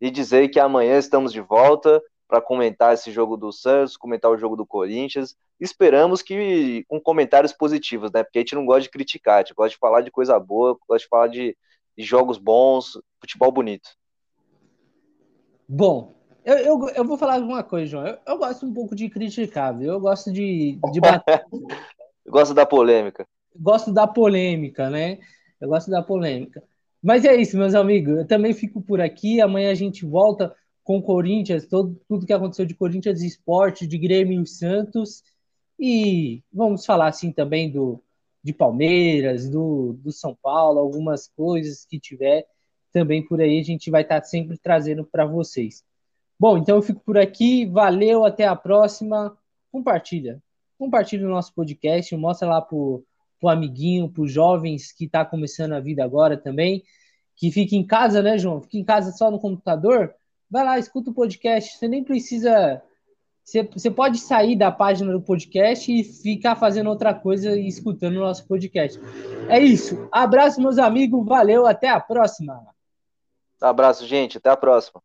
e 0.00 0.10
dizer 0.10 0.48
que 0.48 0.60
amanhã 0.60 0.98
estamos 0.98 1.32
de 1.32 1.40
volta 1.40 2.00
para 2.28 2.40
comentar 2.40 2.94
esse 2.94 3.10
jogo 3.10 3.36
do 3.36 3.52
Santos, 3.52 3.96
comentar 3.96 4.30
o 4.30 4.38
jogo 4.38 4.56
do 4.56 4.66
Corinthians. 4.66 5.36
Esperamos 5.58 6.22
que 6.22 6.84
com 6.88 7.00
comentários 7.00 7.52
positivos, 7.52 8.10
né? 8.12 8.22
Porque 8.22 8.38
a 8.38 8.42
gente 8.42 8.54
não 8.54 8.64
gosta 8.64 8.82
de 8.82 8.90
criticar, 8.90 9.36
a 9.36 9.38
gente 9.40 9.54
gosta 9.54 9.70
de 9.70 9.78
falar 9.78 10.00
de 10.00 10.10
coisa 10.10 10.38
boa, 10.38 10.78
gosta 10.88 11.04
de 11.04 11.08
falar 11.08 11.26
de, 11.28 11.56
de 11.98 12.04
jogos 12.04 12.38
bons, 12.38 12.98
futebol 13.20 13.50
bonito. 13.50 13.90
Bom, 15.68 16.14
eu, 16.44 16.56
eu, 16.58 16.88
eu, 16.90 17.04
vou 17.04 17.18
falar 17.18 17.38
uma 17.40 17.62
coisa, 17.62 17.86
João. 17.86 18.06
Eu, 18.06 18.18
eu, 18.26 18.38
gosto 18.38 18.64
um 18.64 18.72
pouco 18.72 18.94
de 18.94 19.10
criticar, 19.10 19.76
viu? 19.76 19.92
Eu 19.92 20.00
gosto 20.00 20.32
de, 20.32 20.78
de 20.92 21.00
bater. 21.00 21.44
gosto 22.26 22.54
da 22.54 22.66
polêmica. 22.66 23.26
Gosto 23.54 23.92
da 23.92 24.06
polêmica, 24.06 24.88
né? 24.90 25.18
Eu 25.60 25.68
gosto 25.68 25.90
da 25.90 26.02
polêmica. 26.02 26.62
Mas 27.02 27.24
é 27.24 27.34
isso, 27.34 27.56
meus 27.56 27.74
amigos. 27.74 28.18
Eu 28.18 28.26
também 28.26 28.52
fico 28.52 28.80
por 28.80 29.00
aqui. 29.00 29.40
Amanhã 29.40 29.70
a 29.70 29.74
gente 29.74 30.04
volta 30.04 30.54
com 30.84 31.02
Corinthians, 31.02 31.66
todo, 31.66 32.00
tudo 32.08 32.26
que 32.26 32.32
aconteceu 32.32 32.64
de 32.64 32.74
Corinthians 32.74 33.22
Esporte, 33.22 33.86
de 33.86 33.98
Grêmio 33.98 34.42
e 34.42 34.46
Santos. 34.46 35.22
E 35.78 36.42
vamos 36.52 36.84
falar 36.84 37.08
assim 37.08 37.32
também 37.32 37.70
do 37.70 38.02
de 38.42 38.54
Palmeiras, 38.54 39.50
do, 39.50 39.92
do 40.02 40.10
São 40.10 40.34
Paulo, 40.34 40.78
algumas 40.78 41.28
coisas 41.28 41.84
que 41.84 42.00
tiver 42.00 42.46
também 42.92 43.24
por 43.24 43.40
aí, 43.40 43.60
a 43.60 43.62
gente 43.62 43.90
vai 43.90 44.02
estar 44.02 44.22
sempre 44.22 44.58
trazendo 44.58 45.04
para 45.04 45.24
vocês. 45.24 45.84
Bom, 46.38 46.58
então 46.58 46.76
eu 46.76 46.82
fico 46.82 47.00
por 47.00 47.18
aqui. 47.18 47.66
Valeu, 47.66 48.24
até 48.24 48.46
a 48.46 48.56
próxima. 48.56 49.36
Compartilha. 49.70 50.42
Compartilha 50.80 51.26
o 51.26 51.30
nosso 51.30 51.54
podcast, 51.54 52.16
mostra 52.16 52.48
lá 52.48 52.62
pro 52.62 53.04
para 53.38 53.48
o 53.48 53.50
amiguinho, 53.50 54.08
para 54.08 54.22
os 54.22 54.32
jovens 54.32 54.92
que 54.92 55.06
está 55.06 55.24
começando 55.24 55.72
a 55.72 55.80
vida 55.80 56.04
agora 56.04 56.36
também, 56.36 56.84
que 57.34 57.50
fica 57.50 57.74
em 57.74 57.86
casa, 57.86 58.22
né, 58.22 58.36
João? 58.36 58.60
Fica 58.60 58.76
em 58.76 58.84
casa 58.84 59.12
só 59.12 59.30
no 59.30 59.40
computador. 59.40 60.14
Vai 60.50 60.64
lá, 60.64 60.78
escuta 60.78 61.10
o 61.10 61.14
podcast. 61.14 61.78
Você 61.78 61.88
nem 61.88 62.04
precisa. 62.04 62.82
Você 63.42 63.90
pode 63.90 64.18
sair 64.18 64.56
da 64.56 64.70
página 64.70 65.12
do 65.12 65.22
podcast 65.22 65.90
e 65.90 66.04
ficar 66.04 66.54
fazendo 66.54 66.90
outra 66.90 67.14
coisa 67.14 67.58
e 67.58 67.66
escutando 67.66 68.16
o 68.16 68.20
nosso 68.20 68.46
podcast. 68.46 69.00
É 69.48 69.58
isso. 69.58 70.08
Abraço, 70.12 70.60
meus 70.60 70.78
amigos. 70.78 71.26
Valeu. 71.26 71.66
Até 71.66 71.88
a 71.88 71.98
próxima. 71.98 72.62
Abraço, 73.60 74.06
gente. 74.06 74.36
Até 74.38 74.50
a 74.50 74.56
próxima. 74.56 75.02